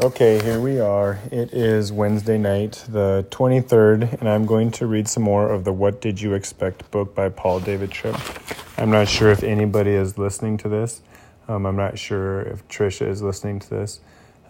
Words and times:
Okay, 0.00 0.40
here 0.40 0.60
we 0.60 0.78
are. 0.78 1.18
It 1.32 1.52
is 1.52 1.90
Wednesday 1.90 2.38
night, 2.38 2.84
the 2.88 3.26
23rd, 3.30 4.20
and 4.20 4.28
I'm 4.28 4.46
going 4.46 4.70
to 4.70 4.86
read 4.86 5.08
some 5.08 5.24
more 5.24 5.50
of 5.50 5.64
the 5.64 5.72
What 5.72 6.00
Did 6.00 6.20
You 6.20 6.34
Expect 6.34 6.88
book 6.92 7.16
by 7.16 7.30
Paul 7.30 7.58
David 7.58 7.90
Tripp. 7.90 8.14
I'm 8.78 8.92
not 8.92 9.08
sure 9.08 9.32
if 9.32 9.42
anybody 9.42 9.90
is 9.90 10.16
listening 10.16 10.56
to 10.58 10.68
this. 10.68 11.02
Um, 11.48 11.66
I'm 11.66 11.74
not 11.74 11.98
sure 11.98 12.42
if 12.42 12.66
Trisha 12.68 13.08
is 13.08 13.22
listening 13.22 13.58
to 13.58 13.70
this. 13.70 13.98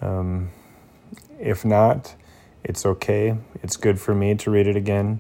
Um, 0.02 0.50
if 1.40 1.64
not, 1.64 2.14
it's 2.62 2.84
okay. 2.84 3.38
It's 3.62 3.78
good 3.78 3.98
for 3.98 4.14
me 4.14 4.34
to 4.34 4.50
read 4.50 4.66
it 4.66 4.76
again. 4.76 5.18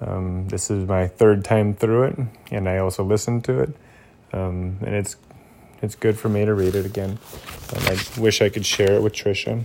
Um, 0.00 0.48
this 0.48 0.72
is 0.72 0.88
my 0.88 1.06
third 1.06 1.44
time 1.44 1.72
through 1.72 2.02
it, 2.02 2.18
and 2.50 2.68
I 2.68 2.78
also 2.78 3.04
listened 3.04 3.44
to 3.44 3.60
it. 3.60 3.76
Um, 4.32 4.78
and 4.80 4.96
it's 4.96 5.14
it's 5.82 5.94
good 5.94 6.18
for 6.18 6.28
me 6.28 6.44
to 6.44 6.54
read 6.54 6.74
it 6.74 6.86
again. 6.86 7.18
And 7.74 7.88
I 7.88 8.20
wish 8.20 8.40
I 8.40 8.48
could 8.48 8.64
share 8.64 8.92
it 8.92 9.02
with 9.02 9.12
Trisha. 9.12 9.64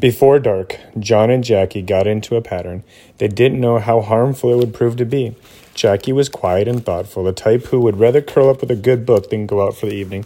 Before 0.00 0.40
dark, 0.40 0.78
John 0.98 1.30
and 1.30 1.44
Jackie 1.44 1.82
got 1.82 2.06
into 2.06 2.34
a 2.34 2.42
pattern. 2.42 2.82
They 3.18 3.28
didn't 3.28 3.60
know 3.60 3.78
how 3.78 4.00
harmful 4.00 4.52
it 4.52 4.56
would 4.56 4.74
prove 4.74 4.96
to 4.96 5.04
be. 5.04 5.36
Jackie 5.74 6.12
was 6.12 6.28
quiet 6.28 6.66
and 6.66 6.84
thoughtful, 6.84 7.24
the 7.24 7.32
type 7.32 7.66
who 7.66 7.80
would 7.80 7.98
rather 7.98 8.20
curl 8.20 8.48
up 8.48 8.60
with 8.60 8.70
a 8.70 8.76
good 8.76 9.06
book 9.06 9.30
than 9.30 9.46
go 9.46 9.64
out 9.64 9.76
for 9.76 9.86
the 9.86 9.94
evening. 9.94 10.24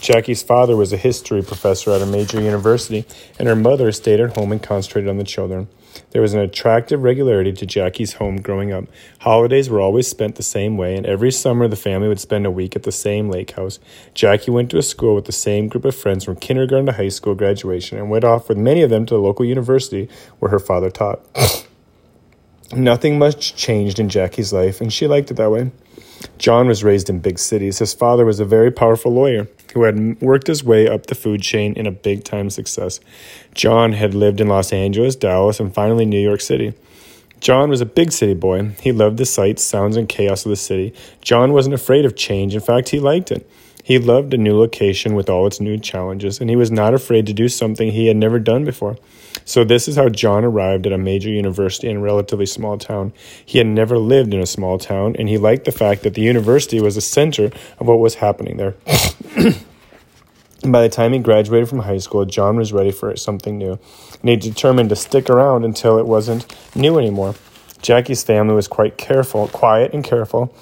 Jackie's 0.00 0.42
father 0.42 0.76
was 0.76 0.92
a 0.92 0.96
history 0.96 1.42
professor 1.42 1.90
at 1.92 2.02
a 2.02 2.06
major 2.06 2.40
university, 2.40 3.04
and 3.38 3.48
her 3.48 3.56
mother 3.56 3.90
stayed 3.92 4.20
at 4.20 4.36
home 4.36 4.52
and 4.52 4.62
concentrated 4.62 5.08
on 5.08 5.18
the 5.18 5.24
children. 5.24 5.68
There 6.10 6.22
was 6.22 6.34
an 6.34 6.40
attractive 6.40 7.02
regularity 7.02 7.52
to 7.52 7.66
Jackie's 7.66 8.14
home 8.14 8.40
growing 8.40 8.72
up. 8.72 8.84
Holidays 9.20 9.68
were 9.68 9.80
always 9.80 10.08
spent 10.08 10.36
the 10.36 10.42
same 10.42 10.76
way, 10.76 10.96
and 10.96 11.06
every 11.06 11.32
summer 11.32 11.68
the 11.68 11.76
family 11.76 12.08
would 12.08 12.20
spend 12.20 12.46
a 12.46 12.50
week 12.50 12.76
at 12.76 12.84
the 12.84 12.92
same 12.92 13.28
lake 13.28 13.52
house. 13.52 13.78
Jackie 14.14 14.50
went 14.50 14.70
to 14.70 14.78
a 14.78 14.82
school 14.82 15.14
with 15.14 15.24
the 15.24 15.32
same 15.32 15.68
group 15.68 15.84
of 15.84 15.94
friends 15.94 16.24
from 16.24 16.36
kindergarten 16.36 16.86
to 16.86 16.92
high 16.92 17.08
school 17.08 17.34
graduation 17.34 17.98
and 17.98 18.10
went 18.10 18.24
off 18.24 18.48
with 18.48 18.58
many 18.58 18.82
of 18.82 18.90
them 18.90 19.06
to 19.06 19.14
the 19.14 19.20
local 19.20 19.44
university 19.44 20.08
where 20.38 20.50
her 20.50 20.58
father 20.60 20.90
taught. 20.90 21.20
Nothing 22.72 23.18
much 23.18 23.54
changed 23.56 23.98
in 23.98 24.08
Jackie's 24.08 24.52
life, 24.52 24.80
and 24.80 24.92
she 24.92 25.06
liked 25.06 25.30
it 25.30 25.34
that 25.34 25.50
way. 25.50 25.70
John 26.38 26.66
was 26.66 26.82
raised 26.82 27.10
in 27.10 27.20
big 27.20 27.38
cities. 27.38 27.78
His 27.78 27.92
father 27.92 28.24
was 28.24 28.40
a 28.40 28.44
very 28.44 28.70
powerful 28.70 29.12
lawyer 29.12 29.48
who 29.74 29.82
had 29.82 30.20
worked 30.20 30.46
his 30.46 30.64
way 30.64 30.88
up 30.88 31.06
the 31.06 31.14
food 31.14 31.42
chain 31.42 31.74
in 31.74 31.86
a 31.86 31.92
big 31.92 32.24
time 32.24 32.48
success. 32.48 33.00
John 33.54 33.92
had 33.92 34.14
lived 34.14 34.40
in 34.40 34.48
Los 34.48 34.72
Angeles, 34.72 35.16
Dallas, 35.16 35.60
and 35.60 35.74
finally 35.74 36.06
New 36.06 36.20
York 36.20 36.40
City. 36.40 36.74
John 37.40 37.68
was 37.68 37.82
a 37.82 37.86
big 37.86 38.10
city 38.10 38.34
boy. 38.34 38.70
He 38.80 38.92
loved 38.92 39.18
the 39.18 39.26
sights, 39.26 39.62
sounds, 39.62 39.96
and 39.96 40.08
chaos 40.08 40.46
of 40.46 40.50
the 40.50 40.56
city. 40.56 40.94
John 41.20 41.52
wasn't 41.52 41.74
afraid 41.74 42.06
of 42.06 42.16
change. 42.16 42.54
In 42.54 42.60
fact, 42.60 42.88
he 42.88 43.00
liked 43.00 43.30
it. 43.30 43.48
He 43.82 43.98
loved 43.98 44.32
a 44.32 44.38
new 44.38 44.58
location 44.58 45.14
with 45.14 45.28
all 45.28 45.46
its 45.46 45.60
new 45.60 45.76
challenges, 45.76 46.40
and 46.40 46.48
he 46.48 46.56
was 46.56 46.70
not 46.70 46.94
afraid 46.94 47.26
to 47.26 47.34
do 47.34 47.50
something 47.50 47.92
he 47.92 48.06
had 48.06 48.16
never 48.16 48.38
done 48.38 48.64
before. 48.64 48.96
So, 49.44 49.64
this 49.64 49.88
is 49.88 49.96
how 49.96 50.08
John 50.08 50.44
arrived 50.44 50.86
at 50.86 50.92
a 50.92 50.98
major 50.98 51.28
university 51.28 51.88
in 51.88 51.98
a 51.98 52.00
relatively 52.00 52.46
small 52.46 52.78
town. 52.78 53.12
He 53.44 53.58
had 53.58 53.66
never 53.66 53.98
lived 53.98 54.32
in 54.32 54.40
a 54.40 54.46
small 54.46 54.78
town, 54.78 55.16
and 55.18 55.28
he 55.28 55.38
liked 55.38 55.64
the 55.64 55.72
fact 55.72 56.02
that 56.02 56.14
the 56.14 56.22
university 56.22 56.80
was 56.80 56.94
the 56.94 57.00
center 57.00 57.50
of 57.78 57.86
what 57.86 57.98
was 57.98 58.16
happening 58.16 58.56
there. 58.56 58.74
by 60.64 60.82
the 60.82 60.88
time 60.88 61.12
he 61.12 61.18
graduated 61.18 61.68
from 61.68 61.80
high 61.80 61.98
school, 61.98 62.24
John 62.24 62.56
was 62.56 62.72
ready 62.72 62.90
for 62.90 63.14
something 63.16 63.58
new, 63.58 63.78
and 64.20 64.30
he 64.30 64.36
determined 64.36 64.88
to 64.88 64.96
stick 64.96 65.28
around 65.28 65.64
until 65.64 65.98
it 65.98 66.06
wasn't 66.06 66.46
new 66.74 66.98
anymore. 66.98 67.34
Jackie's 67.82 68.22
family 68.22 68.54
was 68.54 68.66
quite 68.66 68.96
careful, 68.96 69.48
quiet 69.48 69.92
and 69.92 70.02
careful, 70.02 70.54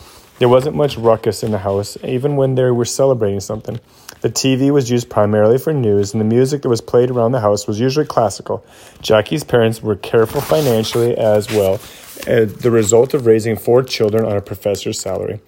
there 0.43 0.49
wasn't 0.49 0.75
much 0.75 0.97
ruckus 0.97 1.45
in 1.45 1.53
the 1.53 1.59
house, 1.59 1.97
even 2.03 2.35
when 2.35 2.57
they 2.57 2.69
were 2.73 2.85
celebrating 2.85 3.39
something. 3.39 3.79
The 4.23 4.31
TV 4.31 4.71
was 4.71 4.89
used 4.89 5.11
primarily 5.11 5.59
for 5.59 5.73
news, 5.73 6.13
and 6.13 6.21
the 6.21 6.25
music 6.25 6.63
that 6.63 6.69
was 6.69 6.81
played 6.81 7.11
around 7.11 7.33
the 7.33 7.41
house 7.41 7.67
was 7.67 7.81
usually 7.81 8.07
classical. 8.07 8.65
Jackie's 9.01 9.43
parents 9.43 9.83
were 9.83 9.97
careful 9.97 10.41
financially 10.41 11.17
as 11.17 11.51
well, 11.51 11.81
the 12.25 12.71
result 12.71 13.15
of 13.15 13.27
raising 13.27 13.57
four 13.57 13.83
children 13.83 14.25
on 14.25 14.37
a 14.37 14.41
professor's 14.41 15.01
salary. 15.01 15.41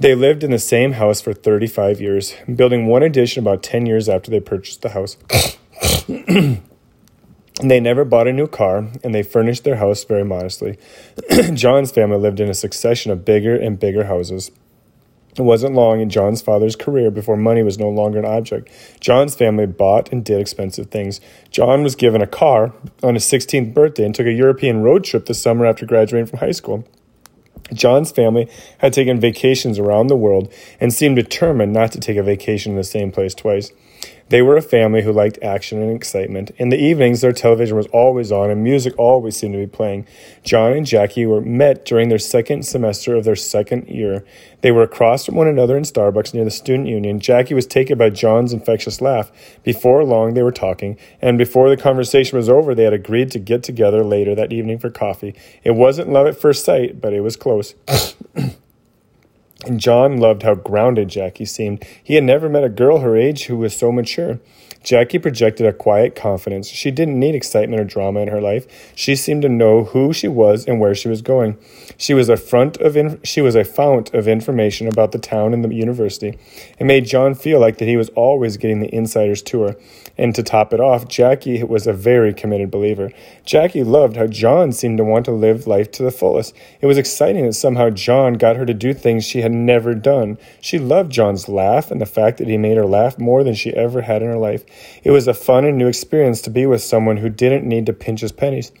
They 0.00 0.16
lived 0.16 0.42
in 0.42 0.50
the 0.50 0.58
same 0.58 0.92
house 0.92 1.20
for 1.20 1.32
35 1.32 2.00
years, 2.00 2.34
building 2.52 2.88
one 2.88 3.04
addition 3.04 3.44
about 3.44 3.62
10 3.62 3.86
years 3.86 4.08
after 4.08 4.30
they 4.30 4.40
purchased 4.40 4.82
the 4.82 4.90
house. 4.90 5.16
They 7.62 7.80
never 7.80 8.04
bought 8.04 8.28
a 8.28 8.34
new 8.34 8.48
car, 8.48 8.86
and 9.02 9.14
they 9.14 9.22
furnished 9.22 9.64
their 9.64 9.76
house 9.76 10.04
very 10.04 10.24
modestly. 10.24 10.76
John's 11.54 11.90
family 11.90 12.18
lived 12.18 12.38
in 12.38 12.50
a 12.50 12.54
succession 12.54 13.10
of 13.10 13.24
bigger 13.24 13.56
and 13.56 13.80
bigger 13.80 14.04
houses. 14.04 14.50
It 15.38 15.42
wasn't 15.42 15.74
long 15.74 16.00
in 16.00 16.08
John's 16.08 16.40
father's 16.40 16.76
career 16.76 17.10
before 17.10 17.36
money 17.36 17.62
was 17.62 17.78
no 17.78 17.90
longer 17.90 18.18
an 18.18 18.24
object. 18.24 18.70
John's 19.00 19.34
family 19.34 19.66
bought 19.66 20.10
and 20.10 20.24
did 20.24 20.40
expensive 20.40 20.90
things. 20.90 21.20
John 21.50 21.82
was 21.82 21.94
given 21.94 22.22
a 22.22 22.26
car 22.26 22.72
on 23.02 23.14
his 23.14 23.24
16th 23.24 23.74
birthday 23.74 24.06
and 24.06 24.14
took 24.14 24.26
a 24.26 24.32
European 24.32 24.82
road 24.82 25.04
trip 25.04 25.26
the 25.26 25.34
summer 25.34 25.66
after 25.66 25.84
graduating 25.84 26.26
from 26.26 26.38
high 26.38 26.52
school. 26.52 26.88
John's 27.72 28.12
family 28.12 28.48
had 28.78 28.92
taken 28.92 29.20
vacations 29.20 29.78
around 29.78 30.06
the 30.06 30.16
world 30.16 30.52
and 30.80 30.92
seemed 30.92 31.16
determined 31.16 31.72
not 31.72 31.92
to 31.92 32.00
take 32.00 32.16
a 32.16 32.22
vacation 32.22 32.72
in 32.72 32.76
the 32.76 32.84
same 32.84 33.10
place 33.10 33.34
twice. 33.34 33.72
They 34.28 34.42
were 34.42 34.56
a 34.56 34.62
family 34.62 35.02
who 35.02 35.12
liked 35.12 35.38
action 35.40 35.80
and 35.80 35.94
excitement. 35.94 36.50
In 36.56 36.70
the 36.70 36.82
evenings, 36.82 37.20
their 37.20 37.32
television 37.32 37.76
was 37.76 37.86
always 37.88 38.32
on 38.32 38.50
and 38.50 38.64
music 38.64 38.92
always 38.98 39.36
seemed 39.36 39.54
to 39.54 39.58
be 39.60 39.68
playing. 39.68 40.06
John 40.42 40.72
and 40.72 40.84
Jackie 40.84 41.26
were 41.26 41.40
met 41.40 41.84
during 41.84 42.08
their 42.08 42.18
second 42.18 42.66
semester 42.66 43.14
of 43.14 43.24
their 43.24 43.36
second 43.36 43.86
year. 43.86 44.24
They 44.62 44.72
were 44.72 44.82
across 44.82 45.26
from 45.26 45.36
one 45.36 45.46
another 45.46 45.76
in 45.76 45.84
Starbucks 45.84 46.34
near 46.34 46.44
the 46.44 46.50
student 46.50 46.88
union. 46.88 47.20
Jackie 47.20 47.54
was 47.54 47.66
taken 47.66 47.96
by 47.96 48.10
John's 48.10 48.52
infectious 48.52 49.00
laugh. 49.00 49.30
Before 49.62 50.02
long, 50.02 50.34
they 50.34 50.42
were 50.42 50.50
talking, 50.50 50.98
and 51.22 51.38
before 51.38 51.70
the 51.70 51.76
conversation 51.76 52.36
was 52.36 52.48
over, 52.48 52.74
they 52.74 52.84
had 52.84 52.92
agreed 52.92 53.30
to 53.30 53.38
get 53.38 53.62
together 53.62 54.02
later 54.02 54.34
that 54.34 54.52
evening 54.52 54.78
for 54.78 54.90
coffee. 54.90 55.36
It 55.62 55.76
wasn't 55.76 56.08
love 56.08 56.26
at 56.26 56.40
first 56.40 56.64
sight, 56.64 57.00
but 57.00 57.12
it 57.12 57.20
was 57.20 57.36
close. 57.36 57.74
And 59.66 59.80
John 59.80 60.18
loved 60.18 60.44
how 60.44 60.54
grounded 60.54 61.08
Jackie 61.08 61.44
seemed. 61.44 61.84
He 62.02 62.14
had 62.14 62.24
never 62.24 62.48
met 62.48 62.64
a 62.64 62.68
girl 62.68 63.00
her 63.00 63.16
age 63.16 63.46
who 63.46 63.56
was 63.56 63.76
so 63.76 63.90
mature. 63.90 64.38
Jackie 64.86 65.18
projected 65.18 65.66
a 65.66 65.72
quiet 65.72 66.14
confidence. 66.14 66.68
She 66.68 66.92
didn't 66.92 67.18
need 67.18 67.34
excitement 67.34 67.80
or 67.80 67.84
drama 67.84 68.20
in 68.20 68.28
her 68.28 68.40
life. 68.40 68.68
She 68.94 69.16
seemed 69.16 69.42
to 69.42 69.48
know 69.48 69.82
who 69.82 70.12
she 70.12 70.28
was 70.28 70.64
and 70.64 70.78
where 70.78 70.94
she 70.94 71.08
was 71.08 71.22
going. 71.22 71.58
She 71.96 72.14
was 72.14 72.28
a 72.28 72.36
front 72.36 72.76
of 72.76 72.96
in, 72.96 73.20
she 73.24 73.40
was 73.40 73.56
a 73.56 73.64
fount 73.64 74.14
of 74.14 74.28
information 74.28 74.86
about 74.86 75.10
the 75.10 75.18
town 75.18 75.52
and 75.52 75.64
the 75.64 75.74
university. 75.74 76.38
It 76.78 76.84
made 76.84 77.04
John 77.04 77.34
feel 77.34 77.58
like 77.58 77.78
that 77.78 77.88
he 77.88 77.96
was 77.96 78.10
always 78.10 78.58
getting 78.58 78.78
the 78.78 78.94
insider's 78.94 79.42
tour. 79.42 79.74
And 80.16 80.34
to 80.36 80.44
top 80.44 80.72
it 80.72 80.78
off, 80.78 81.08
Jackie 81.08 81.64
was 81.64 81.88
a 81.88 81.92
very 81.92 82.32
committed 82.32 82.70
believer. 82.70 83.10
Jackie 83.44 83.82
loved 83.82 84.16
how 84.16 84.28
John 84.28 84.70
seemed 84.70 84.98
to 84.98 85.04
want 85.04 85.24
to 85.24 85.32
live 85.32 85.66
life 85.66 85.90
to 85.92 86.04
the 86.04 86.12
fullest. 86.12 86.54
It 86.80 86.86
was 86.86 86.96
exciting 86.96 87.44
that 87.44 87.54
somehow 87.54 87.90
John 87.90 88.34
got 88.34 88.54
her 88.54 88.64
to 88.64 88.72
do 88.72 88.94
things 88.94 89.24
she 89.24 89.42
had 89.42 89.52
never 89.52 89.96
done. 89.96 90.38
She 90.60 90.78
loved 90.78 91.10
John's 91.10 91.48
laugh 91.48 91.90
and 91.90 92.00
the 92.00 92.06
fact 92.06 92.38
that 92.38 92.46
he 92.46 92.56
made 92.56 92.76
her 92.76 92.86
laugh 92.86 93.18
more 93.18 93.42
than 93.42 93.54
she 93.54 93.74
ever 93.74 94.02
had 94.02 94.22
in 94.22 94.28
her 94.28 94.38
life. 94.38 94.64
It 95.04 95.10
was 95.10 95.28
a 95.28 95.34
fun 95.34 95.64
and 95.64 95.78
new 95.78 95.88
experience 95.88 96.40
to 96.42 96.50
be 96.50 96.66
with 96.66 96.82
someone 96.82 97.16
who 97.16 97.28
didn't 97.28 97.66
need 97.66 97.86
to 97.86 97.92
pinch 97.92 98.20
his 98.20 98.32
pennies. 98.32 98.72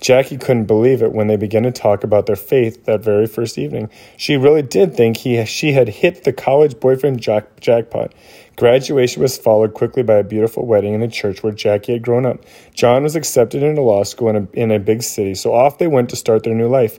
Jackie 0.00 0.36
couldn't 0.36 0.64
believe 0.64 1.00
it 1.00 1.12
when 1.12 1.28
they 1.28 1.36
began 1.36 1.62
to 1.62 1.70
talk 1.70 2.02
about 2.02 2.26
their 2.26 2.36
faith 2.36 2.84
that 2.86 3.04
very 3.04 3.26
first 3.26 3.56
evening. 3.56 3.88
She 4.16 4.36
really 4.36 4.62
did 4.62 4.96
think 4.96 5.18
he, 5.18 5.44
she 5.44 5.72
had 5.72 5.88
hit 5.88 6.24
the 6.24 6.32
college 6.32 6.80
boyfriend 6.80 7.20
jack, 7.20 7.60
jackpot. 7.60 8.12
Graduation 8.56 9.22
was 9.22 9.38
followed 9.38 9.74
quickly 9.74 10.02
by 10.02 10.14
a 10.14 10.24
beautiful 10.24 10.66
wedding 10.66 10.92
in 10.94 11.00
the 11.00 11.08
church 11.08 11.42
where 11.42 11.52
Jackie 11.52 11.92
had 11.92 12.02
grown 12.02 12.26
up. 12.26 12.44
John 12.74 13.04
was 13.04 13.16
accepted 13.16 13.62
into 13.62 13.80
law 13.80 14.02
school 14.02 14.28
in 14.28 14.36
a, 14.36 14.48
in 14.52 14.70
a 14.72 14.78
big 14.78 15.02
city, 15.02 15.34
so 15.34 15.54
off 15.54 15.78
they 15.78 15.86
went 15.86 16.10
to 16.10 16.16
start 16.16 16.42
their 16.42 16.54
new 16.54 16.68
life. 16.68 16.98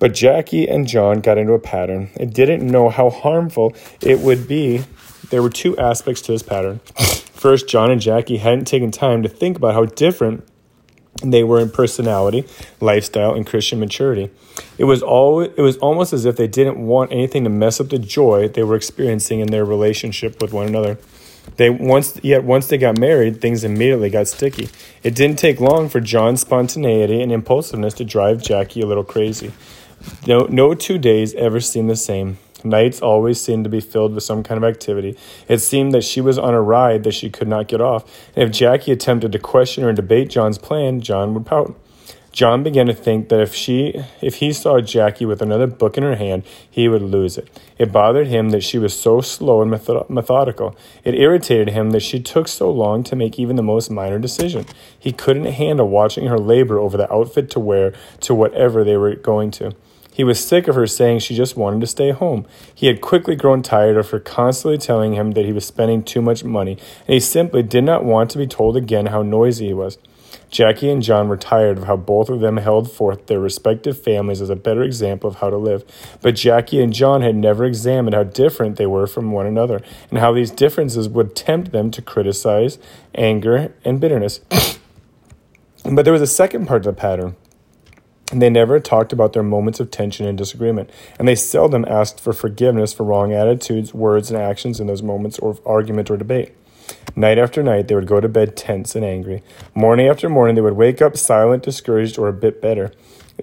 But 0.00 0.14
Jackie 0.14 0.68
and 0.68 0.88
John 0.88 1.20
got 1.20 1.38
into 1.38 1.52
a 1.52 1.58
pattern 1.58 2.10
and 2.18 2.32
didn't 2.32 2.66
know 2.66 2.88
how 2.88 3.10
harmful 3.10 3.74
it 4.00 4.18
would 4.20 4.48
be. 4.48 4.82
There 5.30 5.42
were 5.42 5.50
two 5.50 5.76
aspects 5.78 6.20
to 6.22 6.32
this 6.32 6.42
pattern. 6.42 6.80
First, 7.32 7.68
John 7.68 7.90
and 7.90 8.00
Jackie 8.00 8.36
hadn't 8.36 8.66
taken 8.66 8.90
time 8.90 9.22
to 9.22 9.28
think 9.28 9.56
about 9.56 9.74
how 9.74 9.86
different 9.86 10.46
they 11.22 11.44
were 11.44 11.60
in 11.60 11.70
personality, 11.70 12.44
lifestyle, 12.80 13.34
and 13.34 13.46
Christian 13.46 13.80
maturity. 13.80 14.30
It 14.78 14.84
was 14.84 15.02
all 15.02 15.40
it 15.40 15.58
was 15.58 15.76
almost 15.78 16.12
as 16.12 16.24
if 16.24 16.36
they 16.36 16.46
didn't 16.48 16.78
want 16.78 17.12
anything 17.12 17.44
to 17.44 17.50
mess 17.50 17.80
up 17.80 17.88
the 17.88 17.98
joy 17.98 18.48
they 18.48 18.62
were 18.62 18.76
experiencing 18.76 19.40
in 19.40 19.48
their 19.48 19.64
relationship 19.64 20.40
with 20.40 20.52
one 20.52 20.66
another. 20.66 20.98
They 21.56 21.70
once 21.70 22.18
yet 22.22 22.44
once 22.44 22.66
they 22.66 22.78
got 22.78 22.98
married, 22.98 23.40
things 23.40 23.64
immediately 23.64 24.10
got 24.10 24.28
sticky. 24.28 24.68
It 25.02 25.14
didn't 25.14 25.38
take 25.38 25.60
long 25.60 25.88
for 25.88 26.00
John's 26.00 26.40
spontaneity 26.40 27.22
and 27.22 27.32
impulsiveness 27.32 27.94
to 27.94 28.04
drive 28.04 28.42
Jackie 28.42 28.80
a 28.80 28.86
little 28.86 29.04
crazy. 29.04 29.52
No 30.26 30.46
no 30.46 30.74
two 30.74 30.98
days 30.98 31.34
ever 31.34 31.60
seemed 31.60 31.90
the 31.90 31.96
same. 31.96 32.38
Nights 32.64 33.00
always 33.00 33.40
seemed 33.40 33.64
to 33.64 33.70
be 33.70 33.80
filled 33.80 34.14
with 34.14 34.24
some 34.24 34.42
kind 34.42 34.62
of 34.62 34.68
activity. 34.68 35.16
It 35.48 35.58
seemed 35.58 35.92
that 35.92 36.04
she 36.04 36.20
was 36.20 36.38
on 36.38 36.54
a 36.54 36.62
ride 36.62 37.04
that 37.04 37.14
she 37.14 37.30
could 37.30 37.48
not 37.48 37.68
get 37.68 37.80
off, 37.80 38.04
and 38.36 38.48
if 38.48 38.54
Jackie 38.54 38.92
attempted 38.92 39.32
to 39.32 39.38
question 39.38 39.84
or 39.84 39.92
debate 39.92 40.28
John's 40.28 40.58
plan, 40.58 41.00
John 41.00 41.34
would 41.34 41.46
pout. 41.46 41.76
John 42.32 42.62
began 42.62 42.86
to 42.86 42.94
think 42.94 43.28
that 43.28 43.40
if 43.40 43.54
she 43.54 44.00
if 44.22 44.36
he 44.36 44.52
saw 44.52 44.80
Jackie 44.80 45.26
with 45.26 45.42
another 45.42 45.66
book 45.66 45.96
in 45.96 46.04
her 46.04 46.14
hand, 46.14 46.44
he 46.70 46.88
would 46.88 47.02
lose 47.02 47.36
it. 47.36 47.48
It 47.76 47.90
bothered 47.90 48.28
him 48.28 48.50
that 48.50 48.62
she 48.62 48.78
was 48.78 48.98
so 48.98 49.20
slow 49.20 49.62
and 49.62 49.70
methodical. 49.70 50.76
It 51.02 51.16
irritated 51.16 51.70
him 51.70 51.90
that 51.90 52.00
she 52.00 52.20
took 52.20 52.46
so 52.46 52.70
long 52.70 53.02
to 53.04 53.16
make 53.16 53.38
even 53.38 53.56
the 53.56 53.62
most 53.64 53.90
minor 53.90 54.20
decision. 54.20 54.64
He 54.96 55.10
couldn't 55.10 55.46
handle 55.46 55.88
watching 55.88 56.26
her 56.26 56.38
labor 56.38 56.78
over 56.78 56.96
the 56.96 57.12
outfit 57.12 57.50
to 57.50 57.60
wear 57.60 57.92
to 58.20 58.34
whatever 58.34 58.84
they 58.84 58.96
were 58.96 59.16
going 59.16 59.50
to. 59.52 59.74
He 60.20 60.24
was 60.24 60.38
sick 60.38 60.68
of 60.68 60.74
her 60.74 60.86
saying 60.86 61.20
she 61.20 61.34
just 61.34 61.56
wanted 61.56 61.80
to 61.80 61.86
stay 61.86 62.10
home. 62.10 62.44
He 62.74 62.88
had 62.88 63.00
quickly 63.00 63.34
grown 63.34 63.62
tired 63.62 63.96
of 63.96 64.10
her 64.10 64.20
constantly 64.20 64.76
telling 64.76 65.14
him 65.14 65.30
that 65.30 65.46
he 65.46 65.52
was 65.54 65.64
spending 65.64 66.02
too 66.02 66.20
much 66.20 66.44
money, 66.44 66.72
and 66.72 67.14
he 67.14 67.20
simply 67.20 67.62
did 67.62 67.84
not 67.84 68.04
want 68.04 68.30
to 68.32 68.36
be 68.36 68.46
told 68.46 68.76
again 68.76 69.06
how 69.06 69.22
noisy 69.22 69.68
he 69.68 69.72
was. 69.72 69.96
Jackie 70.50 70.90
and 70.90 71.02
John 71.02 71.30
were 71.30 71.38
tired 71.38 71.78
of 71.78 71.84
how 71.84 71.96
both 71.96 72.28
of 72.28 72.40
them 72.40 72.58
held 72.58 72.92
forth 72.92 73.28
their 73.28 73.40
respective 73.40 73.98
families 73.98 74.42
as 74.42 74.50
a 74.50 74.56
better 74.56 74.82
example 74.82 75.30
of 75.30 75.36
how 75.36 75.48
to 75.48 75.56
live. 75.56 75.84
But 76.20 76.34
Jackie 76.34 76.82
and 76.82 76.92
John 76.92 77.22
had 77.22 77.34
never 77.34 77.64
examined 77.64 78.14
how 78.14 78.24
different 78.24 78.76
they 78.76 78.84
were 78.84 79.06
from 79.06 79.32
one 79.32 79.46
another, 79.46 79.80
and 80.10 80.18
how 80.18 80.34
these 80.34 80.50
differences 80.50 81.08
would 81.08 81.34
tempt 81.34 81.72
them 81.72 81.90
to 81.92 82.02
criticize, 82.02 82.78
anger, 83.14 83.72
and 83.86 83.98
bitterness. 83.98 84.40
but 85.90 86.04
there 86.04 86.12
was 86.12 86.20
a 86.20 86.26
second 86.26 86.66
part 86.66 86.84
of 86.84 86.94
the 86.94 87.00
pattern. 87.00 87.36
They 88.32 88.48
never 88.48 88.78
talked 88.78 89.12
about 89.12 89.32
their 89.32 89.42
moments 89.42 89.80
of 89.80 89.90
tension 89.90 90.26
and 90.26 90.38
disagreement, 90.38 90.90
and 91.18 91.26
they 91.26 91.34
seldom 91.34 91.84
asked 91.88 92.20
for 92.20 92.32
forgiveness 92.32 92.92
for 92.92 93.02
wrong 93.02 93.32
attitudes, 93.32 93.92
words, 93.92 94.30
and 94.30 94.40
actions 94.40 94.78
in 94.78 94.86
those 94.86 95.02
moments 95.02 95.38
of 95.40 95.60
argument 95.66 96.10
or 96.10 96.16
debate. 96.16 96.52
Night 97.16 97.38
after 97.38 97.62
night, 97.62 97.88
they 97.88 97.94
would 97.94 98.06
go 98.06 98.20
to 98.20 98.28
bed 98.28 98.56
tense 98.56 98.94
and 98.94 99.04
angry. 99.04 99.42
Morning 99.74 100.08
after 100.08 100.28
morning, 100.28 100.54
they 100.54 100.60
would 100.60 100.76
wake 100.76 101.02
up 101.02 101.16
silent, 101.16 101.62
discouraged, 101.62 102.18
or 102.18 102.28
a 102.28 102.32
bit 102.32 102.62
better. 102.62 102.92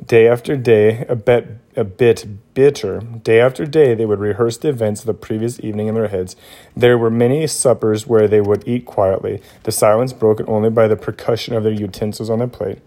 Day 0.06 0.28
after 0.28 0.56
day, 0.56 1.06
a 1.10 1.16
bit, 1.16 1.48
a 1.76 1.84
bit 1.84 2.54
bitter. 2.54 3.00
Day 3.00 3.40
after 3.42 3.66
day, 3.66 3.94
they 3.94 4.06
would 4.06 4.20
rehearse 4.20 4.58
the 4.58 4.70
events 4.70 5.02
of 5.02 5.08
the 5.08 5.14
previous 5.14 5.60
evening 5.60 5.88
in 5.88 5.96
their 5.96 6.08
heads. 6.08 6.36
There 6.76 6.98
were 6.98 7.10
many 7.10 7.48
suppers 7.48 8.06
where 8.06 8.28
they 8.28 8.42
would 8.42 8.68
eat 8.68 8.86
quietly, 8.86 9.42
the 9.64 9.72
silence 9.72 10.14
broken 10.14 10.46
only 10.48 10.70
by 10.70 10.88
the 10.88 10.96
percussion 10.96 11.56
of 11.56 11.64
their 11.64 11.74
utensils 11.74 12.30
on 12.30 12.40
their 12.40 12.48
plate. 12.48 12.80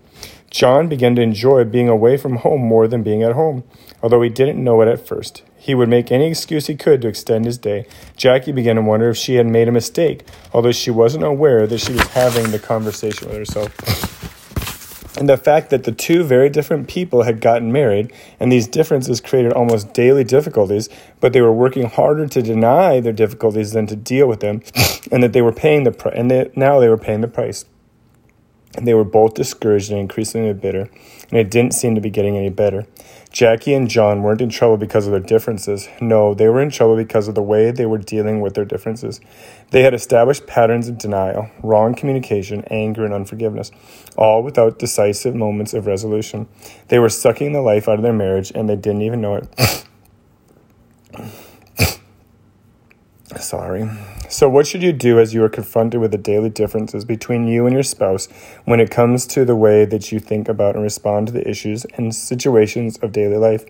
John 0.51 0.89
began 0.89 1.15
to 1.17 1.23
enjoy 1.23 1.65
being 1.65 1.89
away 1.89 2.17
from 2.17 2.37
home 2.37 2.61
more 2.61 2.89
than 2.89 3.03
being 3.05 3.23
at 3.23 3.33
home, 3.33 3.63
although 4.03 4.21
he 4.21 4.29
didn't 4.29 4.63
know 4.63 4.81
it 4.83 4.89
at 4.89 5.07
first. 5.07 5.43
He 5.57 5.75
would 5.75 5.89
make 5.89 6.11
any 6.11 6.27
excuse 6.27 6.67
he 6.67 6.75
could 6.75 7.03
to 7.03 7.09
extend 7.09 7.45
his 7.45 7.59
day. 7.59 7.87
Jackie 8.17 8.51
began 8.51 8.77
to 8.77 8.83
wonder 8.83 9.11
if 9.11 9.17
she 9.17 9.35
had 9.35 9.47
made 9.47 9.69
a 9.69 9.73
mistake, 9.73 10.25
although 10.53 10.73
she 10.73 10.91
wasn't 10.91 11.25
aware 11.25 11.67
that 11.67 11.79
she 11.79 11.93
was 11.93 12.07
having 12.09 12.51
the 12.51 12.59
conversation 12.59 13.29
with 13.29 13.37
herself. 13.37 13.71
And 15.17 15.29
the 15.29 15.37
fact 15.37 15.69
that 15.71 15.85
the 15.85 15.93
two 15.93 16.25
very 16.25 16.49
different 16.49 16.89
people 16.89 17.25
had 17.25 17.43
gotten 17.43 17.71
married, 17.71 18.11
and 18.41 18.51
these 18.51 18.67
differences 18.67 19.21
created 19.21 19.53
almost 19.53 19.93
daily 19.93 20.25
difficulties, 20.25 20.89
but 21.21 21.35
they 21.35 21.43
were 21.43 21.53
working 21.53 21.91
harder 21.91 22.27
to 22.27 22.43
deny 22.43 23.01
their 23.01 23.13
difficulties 23.13 23.73
than 23.73 23.87
to 23.89 23.97
deal 23.97 24.27
with 24.27 24.41
them, 24.41 24.63
and 25.13 25.23
that 25.23 25.35
they 25.35 25.43
were 25.43 25.53
paying 25.53 25.85
the 25.85 25.93
price, 25.93 26.15
and 26.17 26.31
they, 26.31 26.51
now 26.57 26.81
they 26.81 26.89
were 26.89 26.97
paying 26.97 27.21
the 27.21 27.29
price. 27.29 27.67
They 28.79 28.95
were 28.95 29.05
both 29.05 29.35
discouraged 29.35 29.91
and 29.91 29.99
increasingly 29.99 30.53
bitter, 30.55 30.89
and 31.31 31.39
it 31.39 31.51
didn't 31.51 31.75
seem 31.75 31.97
to 31.97 32.01
be 32.01 32.11
getting 32.11 32.37
any 32.37 32.51
better. 32.51 32.87
Jackie 33.33 33.75
and 33.75 33.89
John 33.89 34.23
weren't 34.23 34.41
in 34.41 34.49
trouble 34.49 34.77
because 34.77 35.07
of 35.07 35.13
their 35.13 35.21
differences. 35.21 35.89
No, 36.01 36.35
they 36.35 36.49
were 36.49 36.61
in 36.61 36.71
trouble 36.71 36.97
because 36.97 37.29
of 37.29 37.35
the 37.35 37.43
way 37.43 37.71
they 37.71 37.87
were 37.87 37.99
dealing 37.99 38.41
with 38.41 38.55
their 38.55 38.65
differences. 38.65 39.21
They 39.71 39.83
had 39.83 39.93
established 39.95 40.47
patterns 40.47 40.89
of 40.89 40.99
denial, 40.99 41.51
wrong 41.63 41.95
communication, 41.95 42.65
anger, 42.71 43.05
and 43.05 43.13
unforgiveness, 43.13 43.73
all 44.17 44.43
without 44.43 44.79
decisive 44.79 45.35
moments 45.35 45.75
of 45.75 45.87
resolution. 45.87 46.49
They 46.89 46.99
were 46.99 47.09
sucking 47.09 47.53
the 47.53 47.63
life 47.63 47.89
out 47.89 47.97
of 47.97 48.03
their 48.03 48.13
marriage, 48.13 48.53
and 48.55 48.69
they 48.69 48.77
didn't 48.77 49.03
even 49.03 49.21
know 49.21 49.37
it. 49.37 49.85
Sorry. 53.39 53.89
So, 54.29 54.49
what 54.49 54.67
should 54.67 54.83
you 54.83 54.93
do 54.93 55.21
as 55.21 55.35
you 55.35 55.43
are 55.45 55.49
confronted 55.49 56.01
with 56.01 56.11
the 56.11 56.19
daily 56.19 56.51
differences 56.51 57.05
between 57.05 57.47
you 57.47 57.67
and 57.67 57.75
your 57.75 57.83
spouse 57.83 58.29
when 58.65 58.81
it 58.81 58.91
comes 58.91 59.27
to 59.29 59.45
the 59.45 59.57
way 59.57 59.85
that 59.85 60.11
you 60.11 60.19
think 60.19 60.49
about 60.49 60.75
and 60.75 60.83
respond 60.83 61.29
to 61.29 61.33
the 61.33 61.49
issues 61.49 61.85
and 61.95 62.15
situations 62.15 62.99
of 62.99 63.13
daily 63.13 63.37
life? 63.37 63.65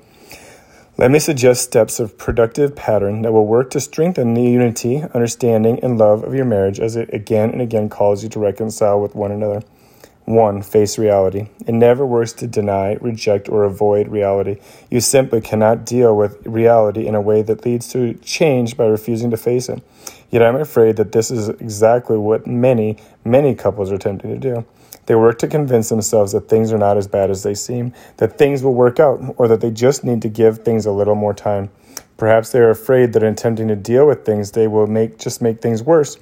Let 0.97 1.11
me 1.11 1.19
suggest 1.19 1.63
steps 1.63 1.99
of 1.99 2.19
productive 2.19 2.77
pattern 2.77 3.23
that 3.23 3.33
will 3.33 3.47
work 3.47 3.71
to 3.71 3.81
strengthen 3.81 4.35
the 4.35 4.43
unity, 4.43 5.03
understanding, 5.15 5.79
and 5.83 5.97
love 5.97 6.25
of 6.25 6.35
your 6.35 6.45
marriage 6.45 6.79
as 6.79 6.97
it 6.97 7.13
again 7.15 7.51
and 7.51 7.63
again 7.63 7.89
calls 7.89 8.23
you 8.23 8.29
to 8.31 8.39
reconcile 8.39 9.01
with 9.01 9.15
one 9.15 9.33
another. 9.33 9.63
1. 10.27 10.63
Face 10.63 10.99
reality. 10.99 11.49
It 11.67 11.75
never 11.75 12.07
works 12.07 12.33
to 12.35 12.47
deny, 12.47 12.95
reject, 13.01 13.49
or 13.49 13.65
avoid 13.65 14.09
reality. 14.09 14.59
You 14.91 15.01
simply 15.01 15.41
cannot 15.41 15.85
deal 15.85 16.17
with 16.17 16.47
reality 16.47 17.07
in 17.07 17.15
a 17.15 17.21
way 17.21 17.43
that 17.43 17.65
leads 17.65 17.89
to 17.93 18.15
change 18.15 18.77
by 18.77 18.87
refusing 18.87 19.31
to 19.31 19.37
face 19.37 19.69
it. 19.69 19.83
Yet 20.31 20.43
I'm 20.43 20.57
afraid 20.57 20.97
that 20.97 21.13
this 21.13 21.31
is 21.31 21.49
exactly 21.49 22.17
what 22.17 22.47
many, 22.47 22.99
many 23.25 23.55
couples 23.55 23.91
are 23.91 23.97
attempting 23.97 24.31
to 24.31 24.39
do. 24.39 24.65
They 25.07 25.17
work 25.17 25.39
to 25.41 25.49
convince 25.49 25.89
themselves 25.89 26.31
that 26.33 26.49
things 26.49 26.73
are 26.73 26.79
not 26.79 26.97
as 26.97 27.09
bad 27.09 27.31
as 27.31 27.43
they 27.43 27.55
seem, 27.55 27.93
that 28.19 28.39
things 28.39 28.63
will 28.63 28.75
work 28.75 29.01
out, 29.01 29.21
or 29.39 29.49
that 29.49 29.61
they 29.61 29.73
just 29.73 30.05
need 30.05 30.23
to 30.23 30.29
give 30.29 30.59
things 30.59 30.87
a 30.87 30.93
little 30.93 31.17
more 31.17 31.35
time. 31.35 31.71
Perhaps 32.17 32.53
they 32.53 32.61
are 32.61 32.71
afraid 32.71 33.13
that 33.15 33.23
in 33.25 33.33
attempting 33.33 33.67
to 33.69 33.77
deal 33.77 34.07
with 34.07 34.25
things, 34.25 34.53
they 34.53 34.69
will 34.69 34.87
make 34.87 35.19
just 35.19 35.43
make 35.43 35.61
things 35.61 35.83
worse. 35.83 36.17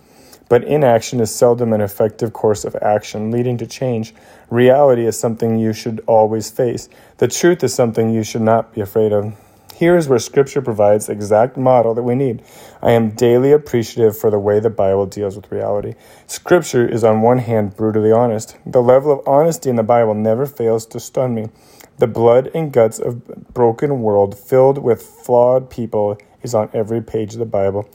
But 0.49 0.65
inaction 0.65 1.21
is 1.21 1.35
seldom 1.35 1.73
an 1.73 1.81
effective 1.81 2.33
course 2.33 2.65
of 2.65 2.77
action 2.77 3.31
leading 3.31 3.59
to 3.59 3.67
change. 3.67 4.15
Reality 4.51 5.07
is 5.07 5.19
something 5.19 5.59
you 5.59 5.73
should 5.73 6.03
always 6.07 6.51
face. 6.51 6.89
The 7.19 7.29
truth 7.29 7.63
is 7.63 7.75
something 7.75 8.11
you 8.11 8.23
should 8.23 8.43
not 8.43 8.73
be 8.73 8.81
afraid 8.81 9.13
of. 9.13 9.35
Here 9.79 9.97
is 9.97 10.09
where 10.09 10.19
Scripture 10.19 10.61
provides 10.61 11.07
the 11.07 11.13
exact 11.13 11.57
model 11.57 11.95
that 11.95 12.03
we 12.03 12.17
need. 12.17 12.43
I 12.83 12.91
am 12.91 13.13
daily 13.13 13.53
appreciative 13.53 14.19
for 14.19 14.29
the 14.29 14.39
way 14.39 14.59
the 14.59 14.71
Bible 14.71 15.07
deals 15.07 15.37
with 15.37 15.53
reality. 15.53 15.95
Scripture 16.27 16.85
is, 16.85 17.05
on 17.05 17.23
one 17.23 17.39
hand, 17.39 17.77
brutally 17.77 18.11
honest. 18.11 18.57
The 18.67 18.83
level 18.83 19.13
of 19.13 19.29
honesty 19.29 19.71
in 19.71 19.77
the 19.77 19.85
Bible 19.85 20.15
never 20.15 20.47
fails 20.47 20.85
to 20.87 20.99
stun 20.99 21.33
me. 21.33 21.51
The 21.99 22.09
blood 22.09 22.51
and 22.55 22.73
guts 22.73 22.99
of 22.99 23.25
broken 23.55 24.03
world 24.03 24.37
filled 24.37 24.79
with 24.79 25.01
flawed 25.03 25.71
people 25.71 26.19
is 26.43 26.55
on 26.55 26.71
every 26.73 27.01
page 27.01 27.35
of 27.35 27.39
the 27.39 27.47
Bible. 27.47 27.89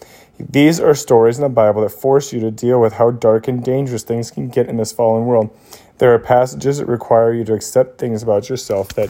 These 0.49 0.79
are 0.79 0.93
stories 0.93 1.37
in 1.37 1.43
the 1.43 1.49
Bible 1.49 1.81
that 1.83 1.91
force 1.91 2.33
you 2.33 2.39
to 2.41 2.51
deal 2.51 2.81
with 2.81 2.93
how 2.93 3.11
dark 3.11 3.47
and 3.47 3.63
dangerous 3.63 4.03
things 4.03 4.29
can 4.29 4.49
get 4.49 4.67
in 4.67 4.77
this 4.77 4.91
fallen 4.91 5.25
world. 5.25 5.55
There 5.99 6.13
are 6.13 6.19
passages 6.19 6.79
that 6.79 6.85
require 6.85 7.33
you 7.33 7.45
to 7.45 7.53
accept 7.53 7.97
things 7.97 8.23
about 8.23 8.49
yourself 8.49 8.89
that 8.89 9.09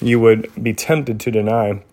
you 0.00 0.18
would 0.20 0.50
be 0.60 0.72
tempted 0.72 1.20
to 1.20 1.30
deny. 1.30 1.84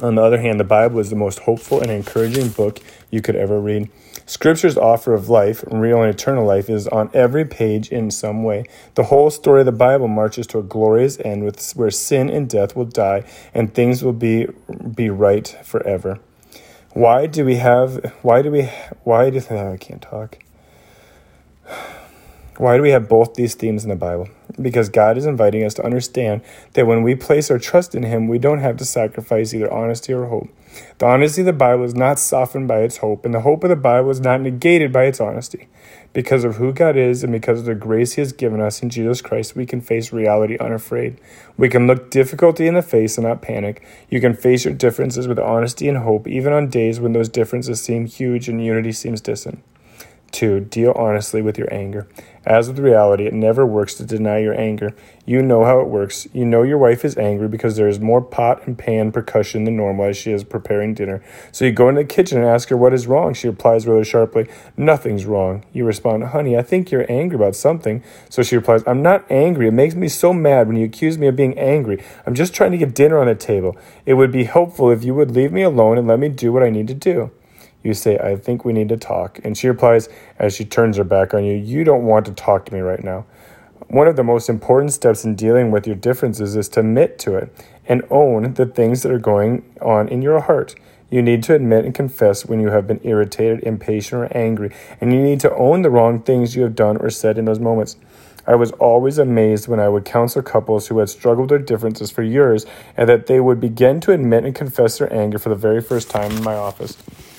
On 0.00 0.14
the 0.14 0.22
other 0.22 0.40
hand, 0.40 0.60
the 0.60 0.64
Bible 0.64 1.00
is 1.00 1.10
the 1.10 1.16
most 1.16 1.40
hopeful 1.40 1.80
and 1.80 1.90
encouraging 1.90 2.50
book 2.50 2.78
you 3.10 3.20
could 3.20 3.34
ever 3.34 3.60
read. 3.60 3.90
Scripture's 4.26 4.76
offer 4.76 5.12
of 5.12 5.28
life, 5.28 5.64
real 5.66 6.00
and 6.00 6.14
eternal 6.14 6.46
life, 6.46 6.70
is 6.70 6.86
on 6.88 7.10
every 7.12 7.44
page 7.44 7.88
in 7.88 8.12
some 8.12 8.44
way. 8.44 8.64
The 8.94 9.04
whole 9.04 9.30
story 9.30 9.60
of 9.60 9.66
the 9.66 9.72
Bible 9.72 10.06
marches 10.06 10.46
to 10.48 10.60
a 10.60 10.62
glorious 10.62 11.18
end 11.24 11.44
with, 11.44 11.72
where 11.72 11.90
sin 11.90 12.30
and 12.30 12.48
death 12.48 12.76
will 12.76 12.84
die 12.84 13.24
and 13.52 13.74
things 13.74 14.04
will 14.04 14.12
be, 14.12 14.46
be 14.94 15.10
right 15.10 15.48
forever. 15.64 16.20
Why 16.98 17.28
do 17.28 17.44
we 17.44 17.54
have, 17.58 18.12
why 18.22 18.42
do 18.42 18.50
we, 18.50 18.62
why 19.04 19.30
do, 19.30 19.38
I 19.50 19.76
can't 19.76 20.02
talk. 20.02 20.38
Why 22.58 22.76
do 22.76 22.82
we 22.82 22.90
have 22.90 23.08
both 23.08 23.34
these 23.34 23.54
themes 23.54 23.84
in 23.84 23.88
the 23.88 23.94
Bible? 23.94 24.28
Because 24.60 24.88
God 24.88 25.16
is 25.16 25.26
inviting 25.26 25.62
us 25.62 25.74
to 25.74 25.84
understand 25.84 26.42
that 26.72 26.88
when 26.88 27.04
we 27.04 27.14
place 27.14 27.52
our 27.52 27.58
trust 27.60 27.94
in 27.94 28.02
Him, 28.02 28.26
we 28.26 28.40
don't 28.40 28.58
have 28.58 28.76
to 28.78 28.84
sacrifice 28.84 29.54
either 29.54 29.72
honesty 29.72 30.12
or 30.12 30.26
hope. 30.26 30.48
The 30.98 31.06
honesty 31.06 31.42
of 31.42 31.46
the 31.46 31.52
Bible 31.52 31.84
is 31.84 31.94
not 31.94 32.18
softened 32.18 32.66
by 32.66 32.80
its 32.80 32.96
hope, 32.96 33.24
and 33.24 33.32
the 33.32 33.42
hope 33.42 33.62
of 33.62 33.70
the 33.70 33.76
Bible 33.76 34.10
is 34.10 34.20
not 34.20 34.40
negated 34.40 34.92
by 34.92 35.04
its 35.04 35.20
honesty. 35.20 35.68
Because 36.12 36.42
of 36.42 36.56
who 36.56 36.72
God 36.72 36.96
is 36.96 37.22
and 37.22 37.32
because 37.32 37.60
of 37.60 37.66
the 37.66 37.76
grace 37.76 38.14
He 38.14 38.22
has 38.22 38.32
given 38.32 38.60
us 38.60 38.82
in 38.82 38.90
Jesus 38.90 39.22
Christ, 39.22 39.54
we 39.54 39.64
can 39.64 39.80
face 39.80 40.12
reality 40.12 40.56
unafraid. 40.58 41.20
We 41.56 41.68
can 41.68 41.86
look 41.86 42.10
difficulty 42.10 42.66
in 42.66 42.74
the 42.74 42.82
face 42.82 43.16
and 43.18 43.26
not 43.28 43.40
panic. 43.40 43.86
You 44.10 44.20
can 44.20 44.34
face 44.34 44.64
your 44.64 44.74
differences 44.74 45.28
with 45.28 45.38
honesty 45.38 45.88
and 45.88 45.98
hope, 45.98 46.26
even 46.26 46.52
on 46.52 46.70
days 46.70 46.98
when 46.98 47.12
those 47.12 47.28
differences 47.28 47.80
seem 47.80 48.06
huge 48.06 48.48
and 48.48 48.64
unity 48.64 48.90
seems 48.90 49.20
distant. 49.20 49.62
2. 50.32 50.60
Deal 50.60 50.92
honestly 50.96 51.42
with 51.42 51.58
your 51.58 51.72
anger. 51.72 52.06
As 52.48 52.66
with 52.66 52.78
reality, 52.78 53.26
it 53.26 53.34
never 53.34 53.66
works 53.66 53.94
to 53.96 54.06
deny 54.06 54.38
your 54.38 54.58
anger. 54.58 54.94
You 55.26 55.42
know 55.42 55.66
how 55.66 55.80
it 55.80 55.88
works. 55.88 56.26
You 56.32 56.46
know 56.46 56.62
your 56.62 56.78
wife 56.78 57.04
is 57.04 57.18
angry 57.18 57.46
because 57.46 57.76
there 57.76 57.88
is 57.88 58.00
more 58.00 58.22
pot 58.22 58.66
and 58.66 58.78
pan 58.78 59.12
percussion 59.12 59.64
than 59.64 59.76
normal 59.76 60.06
as 60.06 60.16
she 60.16 60.32
is 60.32 60.44
preparing 60.44 60.94
dinner. 60.94 61.22
So 61.52 61.66
you 61.66 61.72
go 61.72 61.90
into 61.90 62.00
the 62.00 62.06
kitchen 62.06 62.38
and 62.38 62.46
ask 62.46 62.70
her 62.70 62.76
what 62.76 62.94
is 62.94 63.06
wrong. 63.06 63.34
She 63.34 63.48
replies 63.48 63.86
rather 63.86 64.02
sharply, 64.02 64.48
Nothing's 64.78 65.26
wrong. 65.26 65.64
You 65.74 65.84
respond, 65.84 66.24
Honey, 66.24 66.56
I 66.56 66.62
think 66.62 66.90
you're 66.90 67.10
angry 67.10 67.36
about 67.36 67.54
something. 67.54 68.02
So 68.30 68.42
she 68.42 68.56
replies, 68.56 68.82
I'm 68.86 69.02
not 69.02 69.30
angry. 69.30 69.68
It 69.68 69.72
makes 69.72 69.94
me 69.94 70.08
so 70.08 70.32
mad 70.32 70.68
when 70.68 70.78
you 70.78 70.86
accuse 70.86 71.18
me 71.18 71.26
of 71.26 71.36
being 71.36 71.58
angry. 71.58 72.02
I'm 72.24 72.34
just 72.34 72.54
trying 72.54 72.70
to 72.70 72.78
get 72.78 72.94
dinner 72.94 73.18
on 73.18 73.26
the 73.26 73.34
table. 73.34 73.76
It 74.06 74.14
would 74.14 74.32
be 74.32 74.44
helpful 74.44 74.90
if 74.90 75.04
you 75.04 75.14
would 75.14 75.32
leave 75.32 75.52
me 75.52 75.62
alone 75.62 75.98
and 75.98 76.08
let 76.08 76.18
me 76.18 76.30
do 76.30 76.50
what 76.50 76.62
I 76.62 76.70
need 76.70 76.88
to 76.88 76.94
do. 76.94 77.30
You 77.82 77.94
say, 77.94 78.18
I 78.18 78.36
think 78.36 78.64
we 78.64 78.72
need 78.72 78.88
to 78.88 78.96
talk. 78.96 79.40
And 79.44 79.56
she 79.56 79.68
replies, 79.68 80.08
as 80.38 80.54
she 80.54 80.64
turns 80.64 80.96
her 80.96 81.04
back 81.04 81.32
on 81.32 81.44
you, 81.44 81.54
You 81.54 81.84
don't 81.84 82.04
want 82.04 82.26
to 82.26 82.32
talk 82.32 82.66
to 82.66 82.74
me 82.74 82.80
right 82.80 83.02
now. 83.02 83.24
One 83.88 84.06
of 84.06 84.16
the 84.16 84.24
most 84.24 84.48
important 84.48 84.92
steps 84.92 85.24
in 85.24 85.34
dealing 85.34 85.70
with 85.70 85.86
your 85.86 85.96
differences 85.96 86.56
is 86.56 86.68
to 86.70 86.80
admit 86.80 87.18
to 87.20 87.36
it 87.36 87.54
and 87.86 88.02
own 88.10 88.54
the 88.54 88.66
things 88.66 89.02
that 89.02 89.12
are 89.12 89.18
going 89.18 89.64
on 89.80 90.08
in 90.08 90.20
your 90.20 90.40
heart. 90.40 90.74
You 91.10 91.22
need 91.22 91.42
to 91.44 91.54
admit 91.54 91.86
and 91.86 91.94
confess 91.94 92.44
when 92.44 92.60
you 92.60 92.68
have 92.68 92.86
been 92.86 93.00
irritated, 93.02 93.62
impatient, 93.62 94.22
or 94.22 94.36
angry, 94.36 94.74
and 95.00 95.10
you 95.10 95.22
need 95.22 95.40
to 95.40 95.54
own 95.54 95.80
the 95.80 95.88
wrong 95.88 96.20
things 96.20 96.54
you 96.54 96.64
have 96.64 96.74
done 96.74 96.98
or 96.98 97.08
said 97.08 97.38
in 97.38 97.46
those 97.46 97.60
moments. 97.60 97.96
I 98.46 98.56
was 98.56 98.72
always 98.72 99.16
amazed 99.16 99.68
when 99.68 99.80
I 99.80 99.88
would 99.88 100.04
counsel 100.04 100.42
couples 100.42 100.88
who 100.88 100.98
had 100.98 101.08
struggled 101.08 101.50
with 101.50 101.60
their 101.60 101.66
differences 101.66 102.10
for 102.10 102.22
years 102.22 102.66
and 102.96 103.08
that 103.08 103.26
they 103.26 103.40
would 103.40 103.60
begin 103.60 104.00
to 104.00 104.12
admit 104.12 104.44
and 104.44 104.54
confess 104.54 104.98
their 104.98 105.12
anger 105.12 105.38
for 105.38 105.48
the 105.48 105.54
very 105.54 105.80
first 105.80 106.10
time 106.10 106.32
in 106.32 106.42
my 106.42 106.54
office. 106.54 106.96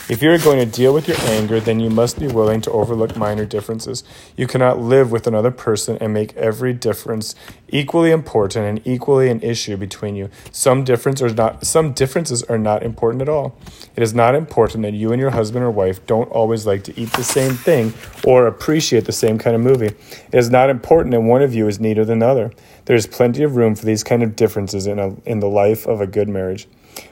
If 0.10 0.24
you 0.24 0.32
are 0.32 0.40
going 0.40 0.58
to 0.58 0.66
deal 0.66 0.92
with 0.92 1.08
your 1.08 1.20
anger, 1.22 1.60
then 1.60 1.80
you 1.80 1.92
must 1.92 2.18
be 2.18 2.26
willing 2.26 2.62
to 2.62 2.72
overlook 2.72 3.16
minor 3.16 3.46
differences. 3.46 4.04
You 4.36 4.48
cannot 4.48 4.80
live 4.80 5.12
with 5.12 5.28
another 5.28 5.52
person 5.52 6.00
and 6.02 6.12
make 6.12 6.36
every 6.36 6.74
difference 6.74 7.36
equally 7.68 8.10
important 8.10 8.66
and 8.66 8.88
equally 8.88 9.30
an 9.30 9.40
issue 9.42 9.78
between 9.78 10.16
you. 10.16 10.32
Some 10.52 10.84
difference 10.84 11.22
are 11.22 11.32
not 11.32 11.64
some 11.68 11.94
differences 11.94 12.42
are 12.42 12.58
not 12.58 12.82
important 12.82 13.22
at 13.22 13.30
all. 13.30 13.56
It 13.96 14.02
is 14.02 14.16
not 14.16 14.34
important 14.34 14.82
that 14.82 14.94
you 14.94 15.12
and 15.12 15.22
your 15.22 15.30
husband 15.30 15.64
or 15.64 15.70
wife 15.70 16.04
don't 16.08 16.32
always 16.32 16.66
like 16.66 16.84
to 16.86 17.00
eat 17.00 17.12
the 17.14 17.24
same 17.24 17.54
thing 17.54 17.94
or 18.24 18.48
appreciate 18.48 19.06
the 19.06 19.12
same 19.12 19.38
kind 19.38 19.56
of 19.56 19.62
movie. 19.62 19.94
It 20.32 20.40
is 20.40 20.50
not 20.50 20.72
important 20.72 21.12
that 21.12 21.22
one 21.22 21.44
of 21.44 21.54
you 21.54 21.68
is 21.68 21.80
neater 21.80 22.04
than 22.04 22.18
the 22.18 22.28
other. 22.28 22.52
There 22.86 22.96
is 22.96 23.06
plenty 23.06 23.44
of 23.44 23.56
room 23.56 23.76
for 23.76 23.86
these 23.86 24.04
kind 24.04 24.24
of 24.24 24.36
differences 24.36 24.88
in 24.88 24.98
a, 24.98 25.14
in 25.28 25.40
the 25.40 25.48
life 25.48 25.86
of 25.86 26.02
a 26.02 26.08
good 26.08 26.30
marriage. 26.30 26.68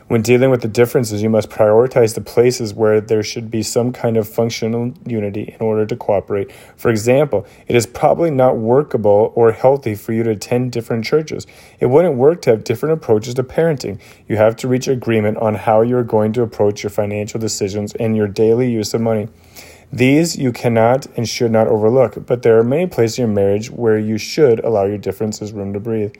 When 0.07 0.21
dealing 0.21 0.51
with 0.51 0.61
the 0.61 0.69
differences, 0.69 1.21
you 1.21 1.29
must 1.29 1.49
prioritize 1.49 2.15
the 2.15 2.21
places 2.21 2.73
where 2.73 3.01
there 3.01 3.23
should 3.23 3.51
be 3.51 3.61
some 3.61 3.91
kind 3.91 4.15
of 4.15 4.25
functional 4.25 4.93
unity 5.05 5.53
in 5.59 5.65
order 5.65 5.85
to 5.85 5.97
cooperate. 5.97 6.49
For 6.77 6.89
example, 6.89 7.45
it 7.67 7.75
is 7.75 7.85
probably 7.85 8.31
not 8.31 8.55
workable 8.55 9.33
or 9.35 9.51
healthy 9.51 9.95
for 9.95 10.13
you 10.13 10.23
to 10.23 10.29
attend 10.29 10.71
different 10.71 11.03
churches. 11.03 11.45
It 11.81 11.87
wouldn't 11.87 12.15
work 12.15 12.41
to 12.43 12.51
have 12.51 12.63
different 12.63 12.93
approaches 12.93 13.33
to 13.33 13.43
parenting. 13.43 13.99
You 14.29 14.37
have 14.37 14.55
to 14.57 14.67
reach 14.69 14.87
agreement 14.87 15.39
on 15.39 15.55
how 15.55 15.81
you 15.81 15.97
are 15.97 16.03
going 16.03 16.31
to 16.33 16.41
approach 16.41 16.83
your 16.83 16.89
financial 16.89 17.39
decisions 17.39 17.93
and 17.95 18.15
your 18.15 18.29
daily 18.29 18.71
use 18.71 18.93
of 18.93 19.01
money. 19.01 19.27
These 19.91 20.37
you 20.37 20.51
cannot 20.51 21.05
and 21.15 21.27
should 21.27 21.51
not 21.51 21.67
overlook, 21.67 22.25
but 22.25 22.43
there 22.43 22.57
are 22.57 22.63
many 22.63 22.87
places 22.87 23.19
in 23.19 23.25
your 23.27 23.33
marriage 23.33 23.71
where 23.71 23.97
you 23.97 24.17
should 24.17 24.59
allow 24.59 24.85
your 24.85 24.97
differences 24.97 25.53
room 25.53 25.71
to 25.73 25.79
breathe. 25.79 26.13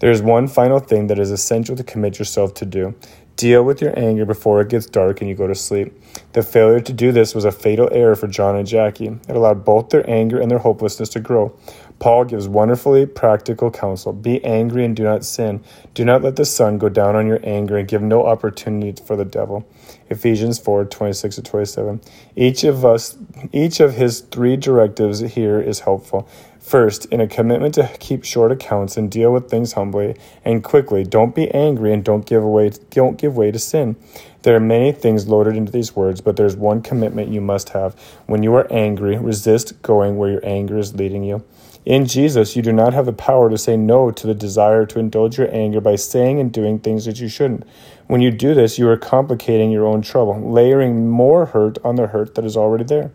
There 0.00 0.10
is 0.10 0.22
one 0.22 0.48
final 0.48 0.80
thing 0.80 1.06
that 1.06 1.18
is 1.18 1.30
essential 1.30 1.76
to 1.76 1.84
commit 1.84 2.18
yourself 2.18 2.54
to 2.54 2.66
do. 2.66 2.94
Deal 3.36 3.64
with 3.64 3.82
your 3.82 3.98
anger 3.98 4.24
before 4.24 4.60
it 4.60 4.68
gets 4.68 4.86
dark 4.86 5.20
and 5.20 5.28
you 5.28 5.34
go 5.34 5.48
to 5.48 5.56
sleep. 5.56 5.92
The 6.34 6.42
failure 6.42 6.80
to 6.80 6.92
do 6.92 7.10
this 7.10 7.34
was 7.34 7.44
a 7.44 7.50
fatal 7.50 7.88
error 7.90 8.14
for 8.14 8.28
John 8.28 8.54
and 8.54 8.66
Jackie. 8.66 9.06
It 9.06 9.34
allowed 9.34 9.64
both 9.64 9.88
their 9.88 10.08
anger 10.08 10.40
and 10.40 10.48
their 10.48 10.60
hopelessness 10.60 11.08
to 11.10 11.20
grow. 11.20 11.56
Paul 11.98 12.24
gives 12.24 12.46
wonderfully 12.46 13.06
practical 13.06 13.72
counsel. 13.72 14.12
Be 14.12 14.44
angry 14.44 14.84
and 14.84 14.94
do 14.94 15.02
not 15.02 15.24
sin. 15.24 15.64
Do 15.94 16.04
not 16.04 16.22
let 16.22 16.36
the 16.36 16.44
sun 16.44 16.78
go 16.78 16.88
down 16.88 17.16
on 17.16 17.26
your 17.26 17.40
anger 17.42 17.76
and 17.76 17.88
give 17.88 18.02
no 18.02 18.24
opportunity 18.24 19.02
for 19.04 19.16
the 19.16 19.24
devil. 19.24 19.66
Ephesians 20.10 20.58
4 20.58 20.84
26 20.84 21.36
to 21.36 21.42
27. 21.42 22.00
Each 22.36 22.62
of 22.62 22.84
us, 22.84 23.16
each 23.52 23.80
of 23.80 23.94
his 23.94 24.20
three 24.20 24.56
directives 24.56 25.20
here 25.20 25.60
is 25.60 25.80
helpful. 25.80 26.28
First, 26.64 27.04
in 27.06 27.20
a 27.20 27.28
commitment 27.28 27.74
to 27.74 27.90
keep 28.00 28.24
short 28.24 28.50
accounts 28.50 28.96
and 28.96 29.10
deal 29.10 29.30
with 29.30 29.50
things 29.50 29.74
humbly 29.74 30.16
and 30.46 30.64
quickly, 30.64 31.04
don't 31.04 31.34
be 31.34 31.50
angry 31.50 31.92
and 31.92 32.02
don't 32.02 32.24
give 32.24 32.42
away 32.42 32.70
don't 32.88 33.18
give 33.18 33.36
way 33.36 33.50
to 33.50 33.58
sin. 33.58 33.96
There 34.44 34.56
are 34.56 34.60
many 34.60 34.90
things 34.90 35.28
loaded 35.28 35.56
into 35.56 35.70
these 35.70 35.94
words, 35.94 36.22
but 36.22 36.36
there's 36.36 36.56
one 36.56 36.80
commitment 36.80 37.28
you 37.28 37.42
must 37.42 37.68
have. 37.70 37.94
When 38.24 38.42
you 38.42 38.54
are 38.54 38.66
angry, 38.72 39.18
resist 39.18 39.82
going 39.82 40.16
where 40.16 40.30
your 40.30 40.46
anger 40.46 40.78
is 40.78 40.94
leading 40.94 41.22
you. 41.22 41.44
In 41.84 42.06
Jesus, 42.06 42.56
you 42.56 42.62
do 42.62 42.72
not 42.72 42.94
have 42.94 43.04
the 43.04 43.12
power 43.12 43.50
to 43.50 43.58
say 43.58 43.76
no 43.76 44.10
to 44.10 44.26
the 44.26 44.34
desire 44.34 44.86
to 44.86 44.98
indulge 44.98 45.36
your 45.36 45.54
anger 45.54 45.82
by 45.82 45.96
saying 45.96 46.40
and 46.40 46.50
doing 46.50 46.78
things 46.78 47.04
that 47.04 47.20
you 47.20 47.28
shouldn't. 47.28 47.64
When 48.06 48.22
you 48.22 48.30
do 48.30 48.54
this, 48.54 48.78
you 48.78 48.88
are 48.88 48.96
complicating 48.96 49.70
your 49.70 49.84
own 49.84 50.00
trouble, 50.00 50.40
layering 50.40 51.10
more 51.10 51.44
hurt 51.44 51.76
on 51.84 51.96
the 51.96 52.06
hurt 52.06 52.36
that 52.36 52.44
is 52.46 52.56
already 52.56 52.84
there. 52.84 53.12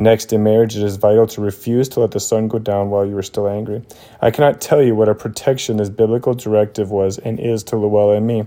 Next, 0.00 0.32
in 0.32 0.42
marriage, 0.42 0.78
it 0.78 0.82
is 0.82 0.96
vital 0.96 1.26
to 1.26 1.42
refuse 1.42 1.86
to 1.90 2.00
let 2.00 2.12
the 2.12 2.20
sun 2.20 2.48
go 2.48 2.58
down 2.58 2.88
while 2.88 3.04
you 3.04 3.14
are 3.18 3.22
still 3.22 3.46
angry. 3.46 3.82
I 4.18 4.30
cannot 4.30 4.58
tell 4.58 4.82
you 4.82 4.94
what 4.94 5.10
a 5.10 5.14
protection 5.14 5.76
this 5.76 5.90
biblical 5.90 6.32
directive 6.32 6.90
was 6.90 7.18
and 7.18 7.38
is 7.38 7.62
to 7.64 7.76
Luella 7.76 8.16
and 8.16 8.26
me. 8.26 8.46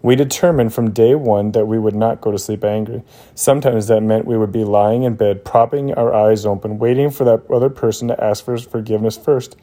We 0.00 0.14
determined 0.14 0.72
from 0.72 0.92
day 0.92 1.16
one 1.16 1.50
that 1.52 1.66
we 1.66 1.76
would 1.76 1.96
not 1.96 2.20
go 2.20 2.30
to 2.30 2.38
sleep 2.38 2.62
angry. 2.62 3.02
Sometimes 3.34 3.88
that 3.88 4.02
meant 4.04 4.26
we 4.26 4.38
would 4.38 4.52
be 4.52 4.62
lying 4.62 5.02
in 5.02 5.16
bed, 5.16 5.44
propping 5.44 5.92
our 5.94 6.14
eyes 6.14 6.46
open, 6.46 6.78
waiting 6.78 7.10
for 7.10 7.24
that 7.24 7.50
other 7.50 7.68
person 7.68 8.06
to 8.06 8.22
ask 8.22 8.44
for 8.44 8.56
forgiveness 8.56 9.18
first. 9.18 9.56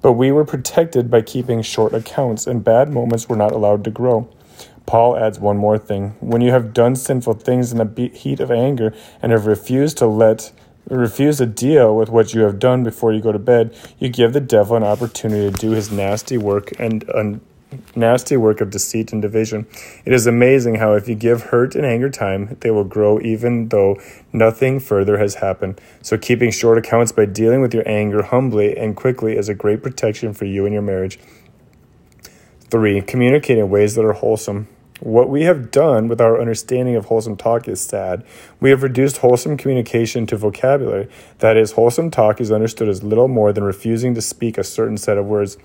But 0.00 0.12
we 0.12 0.30
were 0.30 0.44
protected 0.44 1.10
by 1.10 1.22
keeping 1.22 1.62
short 1.62 1.92
accounts, 1.92 2.46
and 2.46 2.62
bad 2.62 2.88
moments 2.92 3.28
were 3.28 3.34
not 3.34 3.50
allowed 3.50 3.82
to 3.82 3.90
grow. 3.90 4.28
Paul 4.86 5.16
adds 5.16 5.40
one 5.40 5.56
more 5.56 5.78
thing. 5.78 6.14
When 6.20 6.40
you 6.40 6.52
have 6.52 6.72
done 6.72 6.94
sinful 6.94 7.34
things 7.34 7.72
in 7.72 7.78
the 7.78 8.10
heat 8.14 8.38
of 8.38 8.52
anger 8.52 8.94
and 9.20 9.32
have 9.32 9.46
refused 9.46 9.98
to 9.98 10.06
let 10.06 10.52
refuse 10.88 11.38
to 11.38 11.46
deal 11.46 11.96
with 11.96 12.08
what 12.08 12.34
you 12.34 12.42
have 12.42 12.58
done 12.58 12.82
before 12.82 13.12
you 13.12 13.20
go 13.20 13.32
to 13.32 13.38
bed, 13.38 13.76
you 13.98 14.08
give 14.08 14.32
the 14.32 14.40
devil 14.40 14.76
an 14.76 14.82
opportunity 14.82 15.50
to 15.50 15.56
do 15.56 15.70
his 15.70 15.90
nasty 15.90 16.36
work 16.36 16.72
and 16.78 17.08
un- 17.14 17.40
nasty 17.96 18.36
work 18.36 18.60
of 18.60 18.70
deceit 18.70 19.12
and 19.12 19.22
division. 19.22 19.66
It 20.04 20.12
is 20.12 20.26
amazing 20.26 20.76
how 20.76 20.92
if 20.92 21.08
you 21.08 21.14
give 21.14 21.44
hurt 21.44 21.74
and 21.74 21.84
anger 21.84 22.10
time, 22.10 22.56
they 22.60 22.70
will 22.70 22.84
grow 22.84 23.20
even 23.20 23.68
though 23.68 24.00
nothing 24.32 24.80
further 24.80 25.18
has 25.18 25.36
happened. 25.36 25.80
So 26.02 26.16
keeping 26.18 26.50
short 26.50 26.78
accounts 26.78 27.12
by 27.12 27.26
dealing 27.26 27.60
with 27.60 27.74
your 27.74 27.88
anger 27.88 28.22
humbly 28.22 28.76
and 28.76 28.96
quickly 28.96 29.36
is 29.36 29.48
a 29.48 29.54
great 29.54 29.82
protection 29.82 30.34
for 30.34 30.44
you 30.44 30.64
and 30.64 30.72
your 30.72 30.82
marriage. 30.82 31.18
3. 32.70 33.02
Communicate 33.02 33.58
in 33.58 33.70
ways 33.70 33.94
that 33.94 34.04
are 34.04 34.12
wholesome. 34.12 34.68
What 35.00 35.28
we 35.28 35.42
have 35.42 35.72
done 35.72 36.06
with 36.06 36.20
our 36.20 36.40
understanding 36.40 36.94
of 36.94 37.06
wholesome 37.06 37.36
talk 37.36 37.66
is 37.66 37.80
sad. 37.80 38.22
We 38.60 38.70
have 38.70 38.84
reduced 38.84 39.18
wholesome 39.18 39.56
communication 39.56 40.24
to 40.28 40.36
vocabulary. 40.36 41.08
That 41.40 41.56
is, 41.56 41.72
wholesome 41.72 42.12
talk 42.12 42.40
is 42.40 42.52
understood 42.52 42.88
as 42.88 43.02
little 43.02 43.26
more 43.26 43.52
than 43.52 43.64
refusing 43.64 44.14
to 44.14 44.22
speak 44.22 44.56
a 44.56 44.62
certain 44.62 44.96
set 44.96 45.18
of 45.18 45.26
words. 45.26 45.58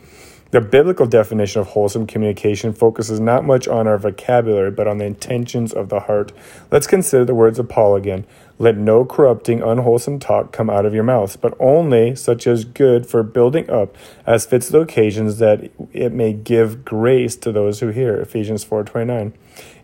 The 0.49 0.61
biblical 0.61 1.05
definition 1.05 1.61
of 1.61 1.67
wholesome 1.67 2.07
communication 2.07 2.73
focuses 2.73 3.19
not 3.19 3.45
much 3.45 3.67
on 3.67 3.87
our 3.87 3.99
vocabulary, 3.99 4.71
but 4.71 4.87
on 4.87 4.97
the 4.97 5.05
intentions 5.05 5.73
of 5.73 5.89
the 5.89 5.99
heart. 5.99 6.31
Let's 6.71 6.87
consider 6.87 7.23
the 7.23 7.35
words 7.35 7.59
of 7.59 7.69
Paul 7.69 7.95
again. 7.95 8.25
Let 8.61 8.75
no 8.75 9.05
corrupting, 9.05 9.63
unwholesome 9.63 10.19
talk 10.19 10.51
come 10.51 10.69
out 10.69 10.85
of 10.85 10.93
your 10.93 11.03
mouths, 11.03 11.37
but 11.37 11.55
only 11.61 12.13
such 12.13 12.45
as 12.45 12.65
good 12.65 13.07
for 13.07 13.23
building 13.23 13.69
up, 13.69 13.95
as 14.25 14.45
fits 14.45 14.67
the 14.67 14.81
occasions, 14.81 15.37
that 15.37 15.71
it 15.93 16.11
may 16.11 16.33
give 16.33 16.83
grace 16.83 17.37
to 17.37 17.53
those 17.53 17.79
who 17.79 17.87
hear. 17.87 18.17
Ephesians 18.17 18.65
4.29. 18.65 19.31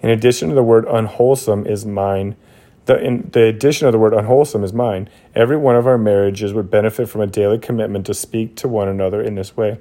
In 0.01 0.09
addition 0.09 0.49
to 0.49 0.55
the 0.55 0.61
word 0.61 0.85
unwholesome 0.89 1.65
is 1.65 1.85
mine. 1.85 2.35
The, 2.85 3.01
in, 3.01 3.29
the 3.31 3.45
addition 3.45 3.87
of 3.87 3.93
the 3.93 3.97
word 3.97 4.13
unwholesome 4.13 4.63
is 4.65 4.73
mine. 4.73 5.09
Every 5.33 5.57
one 5.57 5.77
of 5.77 5.87
our 5.87 5.97
marriages 5.97 6.53
would 6.53 6.69
benefit 6.69 7.07
from 7.07 7.21
a 7.21 7.27
daily 7.27 7.57
commitment 7.57 8.05
to 8.07 8.13
speak 8.13 8.57
to 8.57 8.67
one 8.67 8.89
another 8.89 9.21
in 9.21 9.35
this 9.35 9.55
way. 9.55 9.79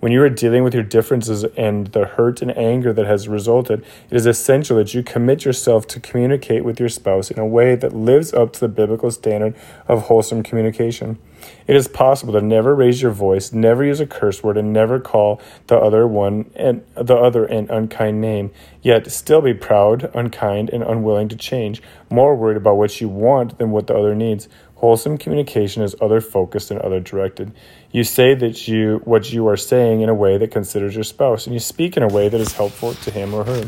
When 0.00 0.12
you 0.12 0.22
are 0.22 0.28
dealing 0.28 0.62
with 0.62 0.74
your 0.74 0.82
differences 0.82 1.44
and 1.56 1.88
the 1.88 2.04
hurt 2.04 2.42
and 2.42 2.56
anger 2.56 2.92
that 2.92 3.06
has 3.06 3.28
resulted, 3.28 3.84
it 4.10 4.16
is 4.16 4.26
essential 4.26 4.76
that 4.76 4.94
you 4.94 5.02
commit 5.02 5.44
yourself 5.44 5.86
to 5.88 6.00
communicate 6.00 6.64
with 6.64 6.78
your 6.78 6.88
spouse 6.88 7.30
in 7.30 7.38
a 7.38 7.46
way 7.46 7.74
that 7.74 7.94
lives 7.94 8.32
up 8.32 8.52
to 8.52 8.60
the 8.60 8.68
biblical 8.68 9.10
standard 9.10 9.56
of 9.88 10.02
wholesome 10.02 10.42
communication. 10.42 11.18
It 11.66 11.76
is 11.76 11.88
possible 11.88 12.32
to 12.34 12.40
never 12.40 12.74
raise 12.74 13.02
your 13.02 13.10
voice, 13.10 13.52
never 13.52 13.84
use 13.84 14.00
a 14.00 14.06
curse 14.06 14.42
word, 14.42 14.56
and 14.56 14.72
never 14.72 15.00
call 15.00 15.40
the 15.66 15.76
other 15.76 16.06
one 16.06 16.50
and 16.54 16.84
the 16.94 17.16
other 17.16 17.44
an 17.44 17.68
unkind 17.70 18.20
name, 18.20 18.50
yet 18.82 19.10
still 19.10 19.40
be 19.40 19.54
proud, 19.54 20.10
unkind, 20.14 20.70
and 20.70 20.82
unwilling 20.82 21.28
to 21.28 21.36
change, 21.36 21.82
more 22.10 22.34
worried 22.36 22.56
about 22.56 22.76
what 22.76 23.00
you 23.00 23.08
want 23.08 23.58
than 23.58 23.70
what 23.70 23.86
the 23.86 23.94
other 23.96 24.14
needs. 24.14 24.48
Wholesome 24.76 25.16
communication 25.16 25.82
is 25.82 25.96
other 26.00 26.20
focused 26.20 26.70
and 26.70 26.80
other 26.80 27.00
directed. 27.00 27.52
You 27.92 28.04
say 28.04 28.34
that 28.34 28.68
you 28.68 29.00
what 29.04 29.32
you 29.32 29.46
are 29.48 29.56
saying 29.56 30.00
in 30.00 30.08
a 30.08 30.14
way 30.14 30.38
that 30.38 30.50
considers 30.50 30.94
your 30.94 31.04
spouse, 31.04 31.46
and 31.46 31.54
you 31.54 31.60
speak 31.60 31.96
in 31.96 32.02
a 32.02 32.08
way 32.08 32.28
that 32.28 32.40
is 32.40 32.52
helpful 32.52 32.94
to 32.94 33.10
him 33.10 33.32
or 33.32 33.44
her. 33.44 33.64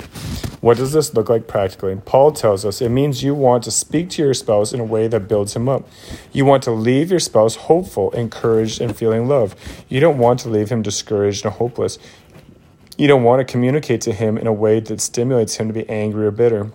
What 0.60 0.76
does 0.76 0.92
this 0.92 1.14
look 1.14 1.28
like 1.28 1.46
practically? 1.46 1.96
Paul 2.04 2.32
tells 2.32 2.64
us 2.64 2.82
it 2.82 2.88
means 2.88 3.22
you 3.22 3.34
want 3.34 3.62
to 3.64 3.70
speak 3.70 4.10
to 4.10 4.22
your 4.22 4.34
spouse 4.34 4.72
in 4.72 4.80
a 4.80 4.84
way 4.84 5.06
that 5.06 5.28
builds 5.28 5.54
him 5.54 5.68
up. 5.68 5.88
You 6.32 6.44
want 6.44 6.64
to 6.64 6.72
leave 6.72 7.10
your 7.10 7.20
spouse 7.20 7.54
hopeful, 7.54 8.10
encouraged, 8.10 8.80
and 8.80 8.96
feeling 8.96 9.28
love. 9.28 9.54
You 9.88 10.00
don't 10.00 10.18
want 10.18 10.40
to 10.40 10.48
leave 10.48 10.68
him 10.68 10.82
discouraged 10.82 11.44
and 11.44 11.54
hopeless. 11.54 11.98
You 12.96 13.06
don't 13.06 13.22
want 13.22 13.46
to 13.46 13.50
communicate 13.50 14.00
to 14.02 14.12
him 14.12 14.36
in 14.36 14.48
a 14.48 14.52
way 14.52 14.80
that 14.80 15.00
stimulates 15.00 15.56
him 15.56 15.68
to 15.68 15.74
be 15.74 15.88
angry 15.88 16.26
or 16.26 16.32
bitter. 16.32 16.72